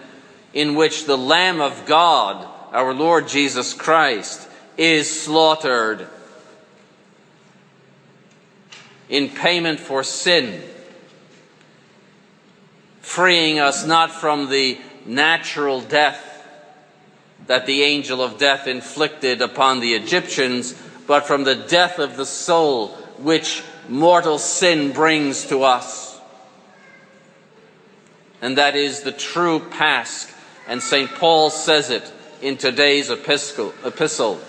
in 0.53 0.75
which 0.75 1.05
the 1.05 1.19
Lamb 1.19 1.61
of 1.61 1.87
God, 1.87 2.47
our 2.73 2.93
Lord 2.93 3.29
Jesus 3.29 3.73
Christ, 3.73 4.49
is 4.77 5.23
slaughtered 5.23 6.09
in 9.09 9.29
payment 9.29 9.81
for 9.81 10.03
sin, 10.03 10.63
freeing 13.01 13.59
us 13.59 13.87
not 13.87 14.11
from 14.11 14.51
the 14.51 14.79
natural 15.05 15.81
death 15.81 16.27
that 17.47 17.67
the 17.67 17.83
angel 17.83 18.23
of 18.23 18.39
death 18.39 18.67
inflicted 18.67 19.41
upon 19.41 19.81
the 19.81 19.95
Egyptians, 19.95 20.75
but 21.07 21.27
from 21.27 21.45
the 21.45 21.55
death 21.55 21.99
of 21.99 22.17
the 22.17 22.27
soul 22.27 22.89
which 23.19 23.63
mortal 23.89 24.39
sin 24.39 24.93
brings 24.93 25.47
to 25.47 25.63
us. 25.63 26.19
And 28.43 28.59
that 28.59 28.75
is 28.77 29.03
the 29.03 29.13
true 29.13 29.61
Pasch. 29.61 30.27
And 30.69 30.83
St. 30.83 31.11
Paul 31.11 31.51
says 31.51 31.91
it 31.91 32.13
in 32.43 32.57
today's 32.57 33.11
epistle. 33.11 34.41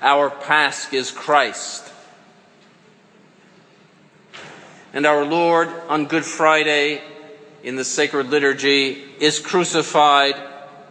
Our 0.00 0.30
Pasch 0.30 0.92
is 0.92 1.10
Christ. 1.10 1.90
And 4.94 5.06
our 5.06 5.24
Lord 5.24 5.66
on 5.88 6.06
Good 6.06 6.24
Friday 6.24 7.02
in 7.64 7.74
the 7.74 7.82
sacred 7.84 8.30
liturgy 8.30 9.02
is 9.18 9.40
crucified 9.40 10.40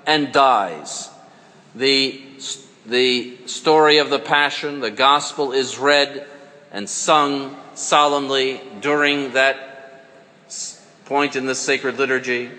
and 0.05 0.33
dies. 0.33 1.09
The, 1.73 2.21
the 2.85 3.37
story 3.45 3.99
of 3.99 4.09
the 4.09 4.19
Passion, 4.19 4.81
the 4.81 4.91
Gospel 4.91 5.53
is 5.53 5.79
read 5.79 6.27
and 6.73 6.89
sung 6.89 7.55
solemnly 7.75 8.59
during 8.81 9.31
that 9.35 10.05
point 11.05 11.37
in 11.37 11.45
the 11.45 11.55
sacred 11.55 11.97
liturgy. 11.97 12.51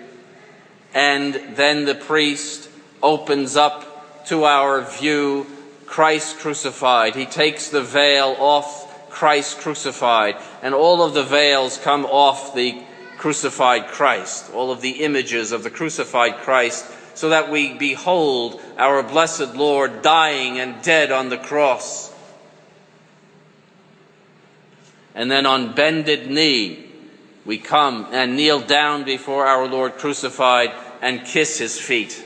And 0.95 1.35
then 1.55 1.85
the 1.85 1.93
priest 1.93 2.69
opens 3.03 3.55
up 3.55 4.25
to 4.29 4.45
our 4.45 4.81
view 4.81 5.45
Christ 5.85 6.39
crucified. 6.39 7.13
He 7.13 7.27
takes 7.27 7.69
the 7.69 7.83
veil 7.83 8.35
off 8.39 8.84
Christ 9.15 9.59
crucified, 9.59 10.35
and 10.61 10.75
all 10.75 11.01
of 11.01 11.13
the 11.13 11.23
veils 11.23 11.77
come 11.77 12.05
off 12.05 12.53
the 12.53 12.83
crucified 13.17 13.87
Christ, 13.87 14.51
all 14.53 14.73
of 14.73 14.81
the 14.81 15.03
images 15.05 15.53
of 15.53 15.63
the 15.63 15.69
crucified 15.69 16.35
Christ, 16.39 16.85
so 17.13 17.29
that 17.29 17.49
we 17.49 17.73
behold 17.73 18.61
our 18.77 19.01
blessed 19.03 19.55
Lord 19.55 20.01
dying 20.01 20.59
and 20.59 20.81
dead 20.83 21.13
on 21.13 21.29
the 21.29 21.37
cross. 21.37 22.13
And 25.15 25.31
then 25.31 25.45
on 25.45 25.75
bended 25.75 26.29
knee, 26.29 26.85
we 27.45 27.57
come 27.57 28.07
and 28.11 28.35
kneel 28.35 28.59
down 28.59 29.05
before 29.05 29.45
our 29.45 29.65
Lord 29.65 29.93
crucified 29.93 30.73
and 31.01 31.23
kiss 31.23 31.57
his 31.57 31.79
feet. 31.79 32.21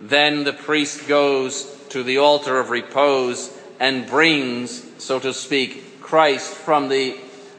Then 0.00 0.44
the 0.44 0.52
priest 0.52 1.08
goes 1.08 1.64
to 1.88 2.04
the 2.04 2.18
altar 2.18 2.60
of 2.60 2.70
repose 2.70 3.56
and 3.80 4.06
brings, 4.06 4.84
so 5.02 5.18
to 5.18 5.34
speak, 5.34 6.00
Christ 6.00 6.52
from 6.52 6.88
the, 6.88 7.16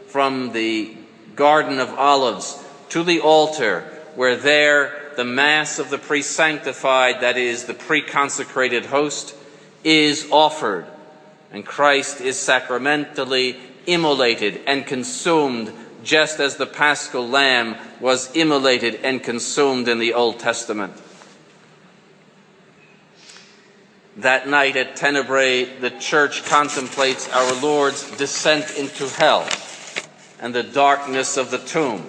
from 0.08 0.54
the 0.54 0.96
Garden 1.36 1.80
of 1.80 1.90
Olives 1.98 2.64
to 2.90 3.04
the 3.04 3.20
altar, 3.20 3.82
where 4.16 4.38
there 4.38 5.02
the 5.18 5.26
Mass 5.26 5.80
of 5.80 5.90
the 5.90 5.98
pre 5.98 6.22
sanctified, 6.22 7.22
that 7.22 7.38
is, 7.38 7.66
the 7.66 7.74
pre 7.74 8.02
consecrated 8.02 8.86
host, 8.86 9.36
is 9.84 10.28
offered, 10.32 10.86
and 11.52 11.66
Christ 11.66 12.22
is 12.22 12.38
sacramentally 12.38 13.58
immolated 13.88 14.62
and 14.68 14.86
consumed 14.86 15.74
just 16.04 16.40
as 16.40 16.56
the 16.56 16.66
paschal 16.66 17.28
lamb 17.28 17.76
was 18.00 18.32
immolated 18.36 19.00
and 19.04 19.24
consumed 19.24 19.88
in 19.88 20.00
the 20.00 20.14
Old 20.14 20.40
Testament. 20.40 20.94
That 24.22 24.48
night 24.48 24.76
at 24.76 24.96
Tenebrae, 24.96 25.80
the 25.80 25.90
church 25.90 26.46
contemplates 26.46 27.28
our 27.30 27.60
Lord's 27.60 28.04
descent 28.18 28.78
into 28.78 29.10
hell 29.10 29.50
and 30.40 30.54
the 30.54 30.62
darkness 30.62 31.38
of 31.38 31.50
the 31.50 31.58
tomb, 31.58 32.08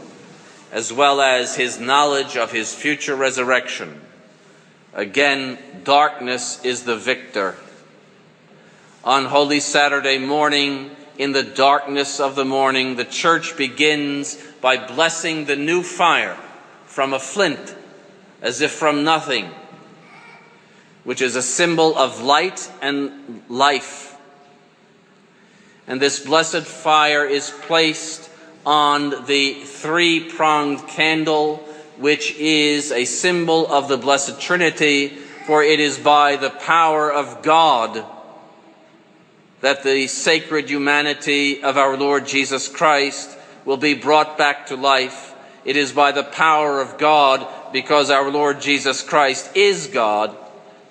as 0.73 0.93
well 0.93 1.23
as 1.23 1.57
his 1.57 1.81
knowledge 1.81 2.37
of 2.37 2.53
his 2.53 2.75
future 2.75 3.17
resurrection. 3.17 3.99
Again, 4.93 5.57
darkness 5.85 6.63
is 6.63 6.83
the 6.83 6.97
victor. 6.97 7.57
On 9.05 9.25
Holy 9.25 9.61
Saturday 9.61 10.19
morning, 10.19 10.91
in 11.17 11.33
the 11.33 11.43
darkness 11.43 12.21
of 12.21 12.35
the 12.35 12.45
morning, 12.45 12.97
the 12.97 13.07
church 13.07 13.57
begins 13.57 14.37
by 14.61 14.77
blessing 14.77 15.47
the 15.47 15.57
new 15.57 15.83
fire 15.83 16.37
from 16.85 17.15
a 17.15 17.19
flint, 17.19 17.75
as 18.43 18.61
if 18.61 18.73
from 18.73 19.03
nothing 19.03 19.51
which 21.05 21.21
is 21.23 21.37
a 21.37 21.43
symbol 21.43 21.97
of 21.97 22.23
light 22.23 22.71
and 22.81 23.43
life. 23.49 24.17
And 25.87 26.01
this 26.01 26.25
blessed 26.25 26.63
fire 26.63 27.25
is 27.27 27.51
placed 27.51 28.31
on 28.65 29.27
the 29.27 29.55
three 29.65 30.31
pronged 30.31 30.87
candle, 30.87 31.57
which 31.99 32.35
is 32.37 32.93
a 32.93 33.05
symbol 33.05 33.71
of 33.73 33.89
the 33.89 33.99
Blessed 33.99 34.41
Trinity, 34.41 35.09
for 35.47 35.63
it 35.63 35.81
is 35.81 35.99
by 35.99 36.37
the 36.37 36.51
power 36.51 37.13
of 37.13 37.43
God 37.43 38.05
that 39.61 39.83
the 39.83 40.07
sacred 40.07 40.69
humanity 40.69 41.63
of 41.63 41.77
our 41.77 41.97
Lord 41.97 42.27
Jesus 42.27 42.69
Christ 42.69 43.37
will 43.65 43.77
be 43.77 43.95
brought 43.95 44.39
back 44.39 44.67
to 44.67 44.77
life. 44.77 45.35
It 45.65 45.77
is 45.77 45.93
by 45.93 46.13
the 46.13 46.25
power 46.25 46.81
of 46.81 46.99
God, 46.99 47.47
because 47.73 48.11
our 48.11 48.31
Lord 48.31 48.61
Jesus 48.61 49.03
Christ 49.03 49.57
is 49.57 49.87
God, 49.87 50.37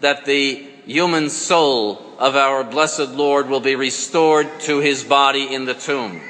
that 0.02 0.26
the 0.26 0.68
human 0.86 1.30
soul 1.30 2.02
of 2.20 2.36
our 2.36 2.64
blessed 2.64 3.12
Lord 3.12 3.48
will 3.48 3.60
be 3.60 3.76
restored 3.76 4.48
to 4.62 4.80
his 4.80 5.04
body 5.04 5.54
in 5.54 5.66
the 5.66 5.74
tomb. 5.74 6.22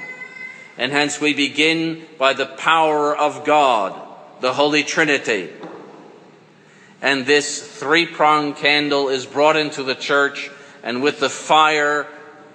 And 0.77 0.91
hence 0.91 1.19
we 1.19 1.33
begin 1.33 2.05
by 2.17 2.33
the 2.33 2.45
power 2.45 3.15
of 3.15 3.43
God, 3.45 3.99
the 4.39 4.53
Holy 4.53 4.83
Trinity. 4.83 5.49
And 7.01 7.25
this 7.25 7.61
three 7.79 8.05
pronged 8.05 8.57
candle 8.57 9.09
is 9.09 9.25
brought 9.25 9.57
into 9.57 9.83
the 9.83 9.95
church, 9.95 10.51
and 10.83 11.01
with 11.01 11.19
the 11.19 11.29
fire, 11.29 12.07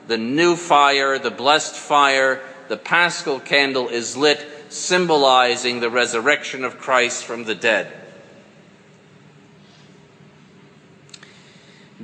the 0.07 0.18
new 0.18 0.57
fire, 0.57 1.18
the 1.18 1.31
blessed 1.31 1.74
fire, 1.74 2.40
the 2.68 2.76
paschal 2.76 3.40
candle 3.40 3.88
is 3.88 4.16
lit, 4.16 4.44
symbolizing 4.68 5.81
the 5.81 5.90
resurrection 5.90 6.64
of 6.64 6.79
Christ 6.79 7.24
from 7.24 7.44
the 7.44 7.55
dead. 7.55 8.06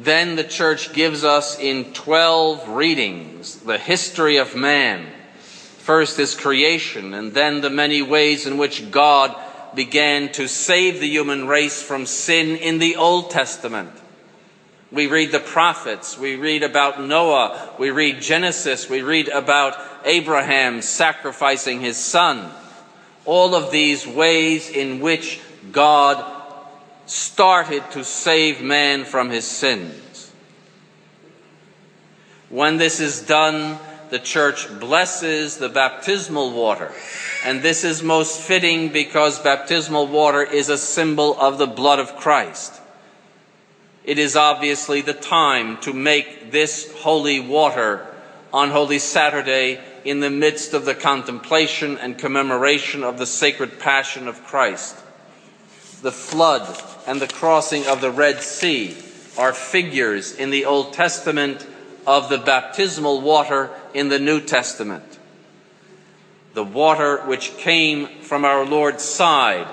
Then 0.03 0.35
the 0.35 0.45
church 0.45 0.93
gives 0.93 1.23
us 1.23 1.59
in 1.61 1.93
12 1.93 2.71
readings 2.71 3.57
the 3.57 3.79
history 3.79 4.37
of 4.38 4.57
man. 4.57 5.07
First 5.79 6.17
his 6.17 6.35
creation, 6.35 7.15
and 7.15 7.33
then 7.33 7.61
the 7.61 7.71
many 7.71 8.03
ways 8.03 8.47
in 8.47 8.59
which 8.59 8.91
God 8.91 9.37
began 9.77 10.33
to 10.33 10.49
save 10.49 10.99
the 10.99 11.09
human 11.09 11.47
race 11.47 11.81
from 11.81 12.07
sin 12.07 12.57
in 12.57 12.79
the 12.79 12.97
Old 12.97 13.31
Testament. 13.31 13.93
We 14.91 15.07
read 15.07 15.31
the 15.31 15.41
prophets, 15.41 16.19
we 16.19 16.35
read 16.35 16.65
about 16.65 17.01
Noah, 17.01 17.71
we 17.79 17.91
read 17.91 18.21
Genesis, 18.21 18.91
we 18.91 19.03
read 19.03 19.29
about 19.29 19.77
Abraham 20.05 20.83
sacrificing 20.83 21.81
his 21.81 21.97
son. 21.97 22.51
All 23.25 23.55
of 23.55 23.71
these 23.71 24.05
ways 24.05 24.69
in 24.69 24.99
which 25.01 25.41
God 25.71 26.32
started 27.12 27.83
to 27.90 28.03
save 28.03 28.62
man 28.62 29.05
from 29.05 29.29
his 29.29 29.46
sins. 29.46 30.33
When 32.48 32.79
this 32.79 33.01
is 33.01 33.20
done, 33.20 33.79
the 34.09 34.18
church 34.18 34.68
blesses 34.81 35.59
the 35.59 35.68
baptismal 35.68 36.53
water. 36.53 36.90
And 37.44 37.62
this 37.62 37.85
is 37.85 38.03
most 38.03 38.40
fitting 38.40 38.88
because 38.88 39.38
baptismal 39.38 40.07
water 40.07 40.42
is 40.42 40.68
a 40.68 40.79
symbol 40.79 41.38
of 41.38 41.59
the 41.59 41.66
blood 41.66 41.98
of 41.98 42.16
Christ. 42.16 42.81
It 44.05 44.18
is 44.18 44.35
obviously 44.35 45.03
the 45.03 45.12
time 45.12 45.77
to 45.83 45.92
make 45.92 46.51
this 46.51 46.92
holy 47.01 47.40
water 47.40 48.07
on 48.53 48.70
Holy 48.70 48.98
Saturday 48.98 49.81
in 50.05 50.20
the 50.20 50.31
midst 50.31 50.72
of 50.75 50.85
the 50.85 50.94
contemplation 50.94 51.98
and 51.98 52.18
commemoration 52.18 53.05
of 53.05 53.18
the 53.18 53.27
sacred 53.27 53.79
passion 53.79 54.29
of 54.29 54.44
Christ. 54.44 54.96
The 56.03 56.12
flood 56.12 56.66
and 57.07 57.21
the 57.21 57.29
crossing 57.29 57.87
of 57.87 58.01
the 58.01 58.11
Red 58.11 58.43
Sea 58.43 58.97
are 59.38 59.53
figures 59.53 60.35
in 60.35 60.51
the 60.51 60.65
Old 60.65 60.93
Testament 60.93 61.67
of 62.07 62.29
the 62.29 62.38
baptismal 62.38 63.21
water 63.21 63.71
in 63.95 64.09
the 64.09 64.19
New 64.19 64.41
Testament. 64.41 65.19
The 66.55 66.65
water 66.65 67.19
which 67.23 67.57
came 67.57 68.07
from 68.21 68.45
our 68.45 68.65
Lord's 68.67 69.05
side, 69.05 69.67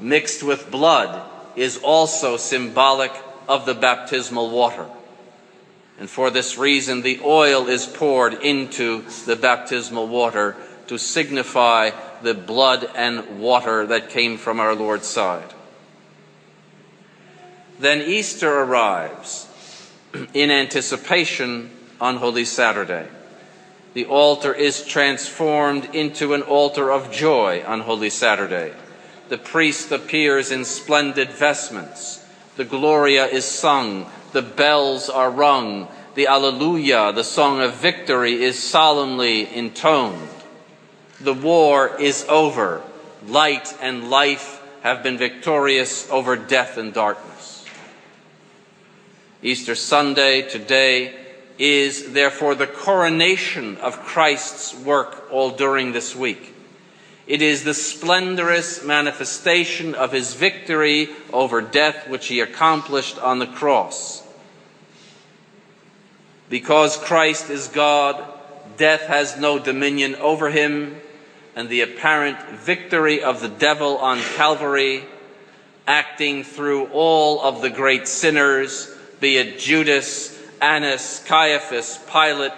mixed 0.00 0.42
with 0.42 0.70
blood, 0.70 1.28
is 1.56 1.78
also 1.78 2.36
symbolic 2.36 3.12
of 3.48 3.66
the 3.66 3.74
baptismal 3.74 4.50
water. 4.50 4.86
And 5.98 6.08
for 6.08 6.30
this 6.30 6.56
reason, 6.56 7.02
the 7.02 7.20
oil 7.22 7.68
is 7.68 7.86
poured 7.86 8.34
into 8.34 9.02
the 9.26 9.36
baptismal 9.36 10.08
water 10.08 10.56
to 10.86 10.98
signify 10.98 11.90
the 12.22 12.34
blood 12.34 12.88
and 12.94 13.40
water 13.40 13.86
that 13.86 14.10
came 14.10 14.38
from 14.38 14.58
our 14.58 14.74
Lord's 14.74 15.06
side. 15.06 15.52
Then 17.82 18.00
Easter 18.00 18.48
arrives 18.48 19.48
in 20.34 20.52
anticipation 20.52 21.68
on 22.00 22.18
Holy 22.18 22.44
Saturday. 22.44 23.08
The 23.94 24.04
altar 24.04 24.54
is 24.54 24.86
transformed 24.86 25.92
into 25.92 26.32
an 26.34 26.42
altar 26.42 26.92
of 26.92 27.10
joy 27.10 27.64
on 27.66 27.80
Holy 27.80 28.08
Saturday. 28.08 28.72
The 29.30 29.38
priest 29.38 29.90
appears 29.90 30.52
in 30.52 30.64
splendid 30.64 31.30
vestments. 31.30 32.24
The 32.54 32.64
Gloria 32.64 33.26
is 33.26 33.44
sung. 33.44 34.08
The 34.30 34.42
bells 34.42 35.10
are 35.10 35.32
rung. 35.32 35.88
The 36.14 36.28
Alleluia, 36.28 37.12
the 37.12 37.24
song 37.24 37.60
of 37.60 37.74
victory, 37.74 38.44
is 38.44 38.62
solemnly 38.62 39.52
intoned. 39.52 40.28
The 41.20 41.34
war 41.34 42.00
is 42.00 42.24
over. 42.28 42.80
Light 43.26 43.76
and 43.82 44.08
life 44.08 44.62
have 44.82 45.02
been 45.02 45.18
victorious 45.18 46.08
over 46.12 46.36
death 46.36 46.78
and 46.78 46.94
darkness. 46.94 47.31
Easter 49.44 49.74
Sunday 49.74 50.42
today 50.42 51.12
is 51.58 52.12
therefore 52.12 52.54
the 52.54 52.68
coronation 52.68 53.76
of 53.78 53.98
Christ's 53.98 54.72
work 54.72 55.28
all 55.32 55.50
during 55.50 55.90
this 55.90 56.14
week. 56.14 56.54
It 57.26 57.42
is 57.42 57.64
the 57.64 57.74
splendorous 57.74 58.84
manifestation 58.84 59.96
of 59.96 60.12
his 60.12 60.34
victory 60.34 61.08
over 61.32 61.60
death 61.60 62.08
which 62.08 62.28
he 62.28 62.38
accomplished 62.38 63.18
on 63.18 63.40
the 63.40 63.48
cross. 63.48 64.22
Because 66.48 66.96
Christ 66.96 67.50
is 67.50 67.66
God, 67.66 68.24
death 68.76 69.02
has 69.02 69.36
no 69.36 69.58
dominion 69.58 70.14
over 70.16 70.50
him, 70.50 71.00
and 71.56 71.68
the 71.68 71.80
apparent 71.80 72.40
victory 72.50 73.24
of 73.24 73.40
the 73.40 73.48
devil 73.48 73.98
on 73.98 74.20
Calvary, 74.20 75.02
acting 75.84 76.44
through 76.44 76.86
all 76.92 77.40
of 77.40 77.60
the 77.60 77.70
great 77.70 78.06
sinners, 78.06 78.88
be 79.22 79.36
it 79.38 79.60
Judas, 79.60 80.36
Annas, 80.60 81.22
Caiaphas, 81.26 82.00
Pilate, 82.10 82.52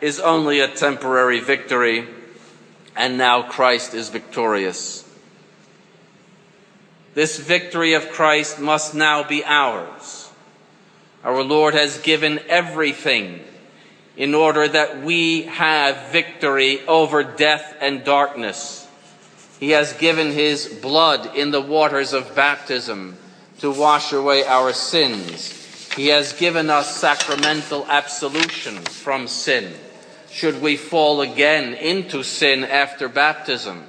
is 0.00 0.20
only 0.20 0.60
a 0.60 0.68
temporary 0.68 1.40
victory, 1.40 2.06
and 2.94 3.18
now 3.18 3.42
Christ 3.42 3.92
is 3.92 4.08
victorious. 4.08 5.02
This 7.14 7.40
victory 7.40 7.94
of 7.94 8.10
Christ 8.10 8.60
must 8.60 8.94
now 8.94 9.24
be 9.24 9.44
ours. 9.44 10.30
Our 11.24 11.42
Lord 11.42 11.74
has 11.74 11.98
given 11.98 12.38
everything 12.46 13.42
in 14.16 14.32
order 14.32 14.68
that 14.68 15.02
we 15.02 15.42
have 15.42 16.12
victory 16.12 16.86
over 16.86 17.24
death 17.24 17.76
and 17.80 18.04
darkness. 18.04 18.86
He 19.58 19.70
has 19.70 19.92
given 19.94 20.30
His 20.30 20.68
blood 20.68 21.34
in 21.34 21.50
the 21.50 21.60
waters 21.60 22.12
of 22.12 22.36
baptism 22.36 23.16
to 23.58 23.72
wash 23.72 24.12
away 24.12 24.44
our 24.44 24.72
sins. 24.72 25.65
He 25.96 26.08
has 26.08 26.34
given 26.34 26.68
us 26.68 26.94
sacramental 26.94 27.86
absolution 27.88 28.76
from 28.82 29.26
sin, 29.26 29.72
should 30.30 30.60
we 30.60 30.76
fall 30.76 31.22
again 31.22 31.72
into 31.72 32.22
sin 32.22 32.64
after 32.64 33.08
baptism. 33.08 33.86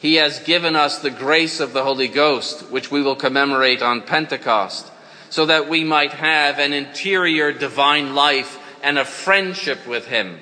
He 0.00 0.14
has 0.14 0.38
given 0.38 0.76
us 0.76 1.00
the 1.00 1.10
grace 1.10 1.58
of 1.58 1.72
the 1.72 1.82
Holy 1.82 2.06
Ghost, 2.06 2.70
which 2.70 2.92
we 2.92 3.02
will 3.02 3.16
commemorate 3.16 3.82
on 3.82 4.02
Pentecost, 4.02 4.88
so 5.30 5.46
that 5.46 5.68
we 5.68 5.82
might 5.82 6.12
have 6.12 6.60
an 6.60 6.72
interior 6.72 7.52
divine 7.52 8.14
life 8.14 8.60
and 8.80 8.96
a 8.96 9.04
friendship 9.04 9.84
with 9.84 10.06
Him. 10.06 10.38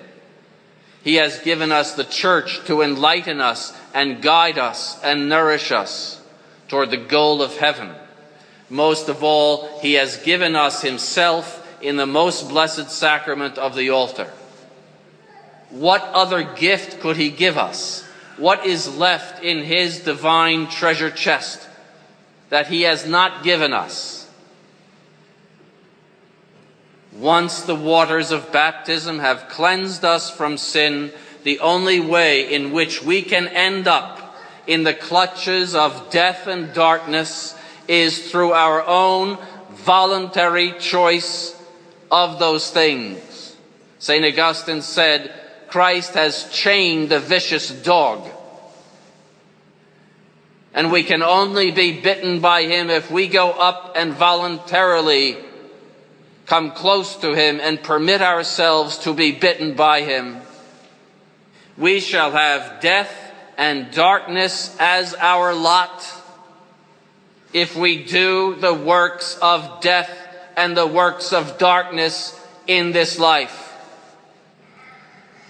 He 1.03 1.15
has 1.15 1.39
given 1.39 1.73
us 1.73 1.95
the 1.95 2.05
church 2.05 2.63
to 2.67 2.83
enlighten 2.83 3.41
us 3.41 3.73
and 3.95 4.21
guide 4.21 4.59
us 4.59 5.03
and 5.03 5.31
nourish 5.31 5.73
us 5.73 6.21
toward 6.69 6.91
the 6.91 6.99
goal 6.99 7.41
of 7.41 7.57
heaven. 7.57 7.95
Most 8.69 9.09
of 9.09 9.23
all, 9.23 9.81
He 9.81 9.95
has 9.95 10.17
given 10.19 10.57
us 10.57 10.83
Himself 10.83 11.63
in 11.81 11.97
the 11.97 12.07
most 12.07 12.49
blessed 12.49 12.91
sacrament 12.91 13.59
of 13.59 13.75
the 13.75 13.91
altar. 13.91 14.33
What 15.71 16.03
other 16.03 16.43
gift 16.43 17.01
could 17.01 17.17
He 17.17 17.31
give 17.31 17.59
us? 17.59 18.07
what 18.37 18.67
is 18.67 18.97
left 18.97 19.43
in 19.43 19.65
his 19.65 20.01
divine 20.01 20.69
treasure 20.69 21.11
chest 21.11 21.69
that 22.51 22.69
he 22.69 22.83
has 22.83 23.07
not 23.07 23.43
given 23.43 23.73
us. 23.73 24.29
Once 27.13 27.63
the 27.63 27.75
waters 27.75 28.31
of 28.31 28.53
baptism 28.53 29.19
have 29.19 29.49
cleansed 29.49 30.05
us 30.05 30.31
from 30.31 30.59
sin, 30.59 31.11
the 31.45 31.59
only 31.61 31.99
way 31.99 32.53
in 32.53 32.73
which 32.73 33.03
we 33.03 33.23
can 33.23 33.49
end 33.49 33.89
up 33.89 34.37
in 34.67 34.83
the 34.83 34.95
clutches 34.95 35.75
of 35.75 36.11
death 36.11 36.47
and 36.47 36.75
darkness 36.75 37.55
is 37.89 38.31
through 38.31 38.53
our 38.53 38.85
own 38.87 39.39
voluntary 39.71 40.73
choice 40.79 41.61
of 42.11 42.39
those 42.39 42.71
things. 42.71 43.57
St. 43.99 44.25
Augustine 44.25 44.83
said, 44.83 45.33
Christ 45.69 46.15
has 46.15 46.51
chained 46.51 47.09
the 47.09 47.21
vicious 47.21 47.71
dog. 47.71 48.29
And 50.75 50.93
we 50.93 51.03
can 51.03 51.23
only 51.23 51.71
be 51.71 52.01
bitten 52.01 52.41
by 52.41 52.65
him 52.65 52.91
if 52.91 53.11
we 53.11 53.29
go 53.29 53.51
up 53.51 53.93
and 53.97 54.13
voluntarily 54.13 55.39
come 56.45 56.71
close 56.71 57.17
to 57.17 57.35
him 57.35 57.59
and 57.61 57.83
permit 57.83 58.23
ourselves 58.23 58.99
to 58.99 59.13
be 59.13 59.33
bitten 59.33 59.75
by 59.75 60.03
him. 60.03 60.41
We 61.77 62.01
shall 62.01 62.31
have 62.31 62.81
death 62.81 63.13
and 63.59 63.91
darkness 63.91 64.77
as 64.79 65.15
our 65.15 65.55
lot 65.55 66.05
if 67.53 67.77
we 67.77 68.05
do 68.05 68.55
the 68.57 68.75
works 68.75 69.39
of 69.41 69.81
death 69.81 70.11
and 70.57 70.77
the 70.77 70.87
works 70.87 71.33
of 71.33 71.59
darkness 71.59 72.39
in 72.67 72.93
this 72.93 73.19
life. 73.19 73.63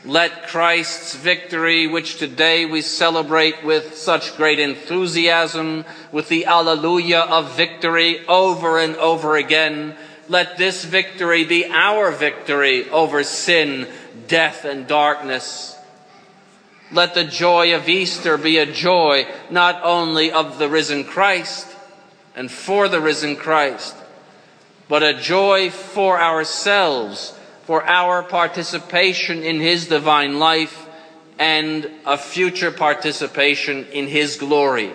Let 0.04 0.46
Christ's 0.46 1.16
victory, 1.16 1.88
which 1.88 2.18
today 2.18 2.64
we 2.64 2.80
celebrate 2.80 3.64
with 3.64 3.96
such 3.96 4.36
great 4.36 4.60
enthusiasm, 4.60 5.84
with 6.12 6.28
the 6.28 6.46
Alleluia 6.46 7.20
of 7.20 7.56
victory 7.56 8.24
over 8.26 8.78
and 8.78 8.94
over 8.96 9.36
again, 9.36 9.96
let 10.28 10.58
this 10.58 10.84
victory 10.84 11.44
be 11.44 11.66
our 11.66 12.10
victory 12.10 12.88
over 12.90 13.22
sin, 13.24 13.88
death, 14.26 14.64
and 14.64 14.86
darkness. 14.86 15.76
Let 16.92 17.14
the 17.14 17.24
joy 17.24 17.74
of 17.74 17.88
Easter 17.88 18.38
be 18.38 18.58
a 18.58 18.66
joy 18.66 19.26
not 19.50 19.80
only 19.82 20.30
of 20.30 20.58
the 20.58 20.68
risen 20.68 21.04
Christ 21.04 21.75
and 22.36 22.50
for 22.50 22.88
the 22.88 23.00
risen 23.00 23.34
Christ, 23.34 23.96
but 24.88 25.02
a 25.02 25.14
joy 25.14 25.70
for 25.70 26.20
ourselves 26.20 27.36
for 27.64 27.84
our 27.84 28.22
participation 28.22 29.42
in 29.42 29.58
His 29.58 29.88
divine 29.88 30.38
life 30.38 30.86
and 31.38 31.90
a 32.06 32.16
future 32.16 32.70
participation 32.70 33.86
in 33.86 34.06
His 34.06 34.36
glory. 34.36 34.92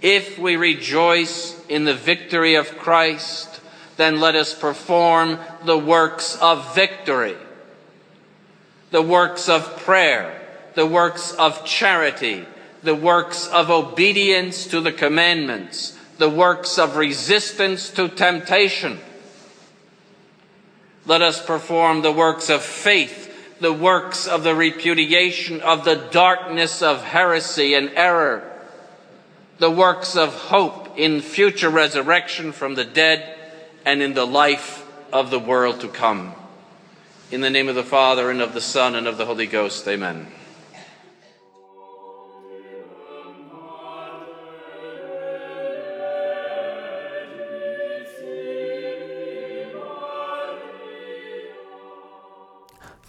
If 0.00 0.38
we 0.38 0.56
rejoice 0.56 1.60
in 1.68 1.84
the 1.84 1.94
victory 1.94 2.54
of 2.54 2.78
Christ, 2.78 3.60
then 3.98 4.20
let 4.20 4.34
us 4.34 4.54
perform 4.54 5.38
the 5.64 5.78
works 5.78 6.36
of 6.40 6.74
victory, 6.74 7.36
the 8.90 9.02
works 9.02 9.48
of 9.48 9.76
prayer, 9.78 10.40
the 10.74 10.86
works 10.86 11.32
of 11.32 11.64
charity, 11.64 12.46
the 12.86 12.94
works 12.94 13.46
of 13.48 13.70
obedience 13.70 14.66
to 14.68 14.80
the 14.80 14.92
commandments, 14.92 15.98
the 16.16 16.30
works 16.30 16.78
of 16.78 16.96
resistance 16.96 17.90
to 17.90 18.08
temptation 18.08 18.98
let 21.06 21.22
us 21.22 21.44
perform 21.44 22.02
the 22.02 22.12
works 22.12 22.50
of 22.50 22.62
faith, 22.62 23.32
the 23.60 23.72
works 23.72 24.26
of 24.26 24.42
the 24.42 24.54
repudiation 24.54 25.60
of 25.60 25.84
the 25.84 25.94
darkness 25.94 26.82
of 26.82 27.02
heresy 27.04 27.74
and 27.74 27.90
error, 27.90 28.42
the 29.58 29.70
works 29.70 30.16
of 30.16 30.34
hope 30.34 30.98
in 30.98 31.20
future 31.20 31.70
resurrection 31.70 32.50
from 32.50 32.74
the 32.74 32.84
dead 32.84 33.38
and 33.84 34.02
in 34.02 34.14
the 34.14 34.26
life 34.26 34.84
of 35.12 35.30
the 35.30 35.38
world 35.38 35.80
to 35.80 35.88
come. 35.88 36.34
In 37.30 37.40
the 37.40 37.50
name 37.50 37.68
of 37.68 37.76
the 37.76 37.84
Father, 37.84 38.30
and 38.30 38.40
of 38.40 38.52
the 38.52 38.60
Son, 38.60 38.94
and 38.94 39.06
of 39.06 39.16
the 39.16 39.26
Holy 39.26 39.46
Ghost, 39.46 39.86
amen. 39.88 40.26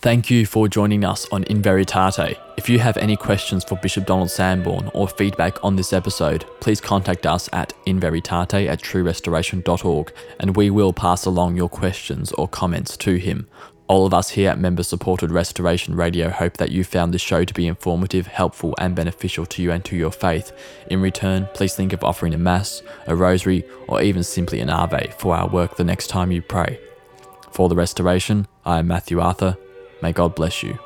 Thank 0.08 0.30
you 0.30 0.46
for 0.46 0.70
joining 0.70 1.04
us 1.04 1.28
on 1.34 1.44
In 1.44 1.62
Veritate. 1.62 2.38
If 2.56 2.70
you 2.70 2.80
have 2.80 2.96
any 2.96 3.18
questions 3.18 3.66
for 3.66 3.76
Bishop 3.76 4.06
Donald 4.06 4.32
Sanborn 4.32 4.90
or 4.94 5.06
feedback 5.10 5.62
on 5.66 5.76
this 5.76 5.92
episode, 5.92 6.46
please 6.62 6.80
contact 6.80 7.26
us 7.26 7.50
at 7.52 7.74
inveritate 7.86 8.70
at 8.70 8.82
truerestoration.org 8.82 10.14
and 10.40 10.56
we 10.56 10.70
will 10.70 10.94
pass 10.94 11.26
along 11.26 11.58
your 11.58 11.68
questions 11.68 12.32
or 12.32 12.48
comments 12.48 12.96
to 12.96 13.18
him. 13.18 13.50
All 13.90 14.06
of 14.06 14.14
us 14.14 14.30
here 14.30 14.50
at 14.50 14.60
Member 14.60 14.82
Supported 14.82 15.30
Restoration 15.30 15.94
Radio 15.94 16.30
hope 16.30 16.56
that 16.56 16.72
you 16.72 16.86
found 16.86 17.14
this 17.14 17.22
show 17.22 17.44
to 17.44 17.54
be 17.54 17.68
informative, 17.68 18.28
helpful, 18.28 18.76
and 18.78 18.96
beneficial 18.96 19.46
to 19.48 19.62
you 19.62 19.74
and 19.74 19.84
to 19.84 19.98
your 19.98 20.12
faith. 20.12 20.54
In 20.90 21.02
return, 21.02 21.50
please 21.54 21.76
think 21.76 21.92
of 21.92 22.06
offering 22.06 22.34
a 22.34 22.38
Mass, 22.38 22.82
a 23.08 23.14
Rosary, 23.14 23.66
or 23.90 24.02
even 24.02 24.24
simply 24.24 24.62
an 24.62 24.70
Ave 24.70 25.16
for 25.18 25.36
our 25.36 25.50
work 25.50 25.76
the 25.76 25.84
next 25.84 26.08
time 26.08 26.32
you 26.32 26.42
pray. 26.42 26.80
For 27.52 27.68
the 27.68 27.76
Restoration, 27.76 28.48
I 28.66 28.80
am 28.80 28.88
Matthew 28.88 29.20
Arthur 29.20 29.58
May 30.02 30.14
God 30.14 30.36
bless 30.36 30.64
you. 30.64 30.78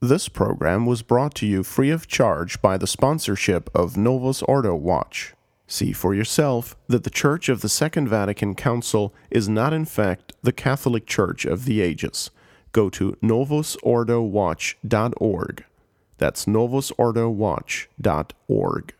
This 0.00 0.28
program 0.28 0.86
was 0.86 1.02
brought 1.02 1.34
to 1.34 1.46
you 1.46 1.64
free 1.64 1.90
of 1.90 2.06
charge 2.06 2.62
by 2.62 2.78
the 2.78 2.86
sponsorship 2.86 3.68
of 3.74 3.96
Novus 3.96 4.42
Ordo 4.42 4.74
Watch. 4.74 5.34
See 5.70 5.92
for 5.92 6.14
yourself 6.14 6.74
that 6.88 7.04
the 7.04 7.10
Church 7.10 7.50
of 7.50 7.60
the 7.60 7.68
Second 7.68 8.08
Vatican 8.08 8.54
Council 8.54 9.12
is 9.30 9.50
not, 9.50 9.74
in 9.74 9.84
fact, 9.84 10.32
the 10.42 10.50
Catholic 10.50 11.04
Church 11.04 11.44
of 11.44 11.66
the 11.66 11.82
ages. 11.82 12.30
Go 12.72 12.88
to 12.88 13.18
novusordowatch.org. 13.22 15.64
That's 16.16 16.46
novusordowatch.org. 16.46 18.94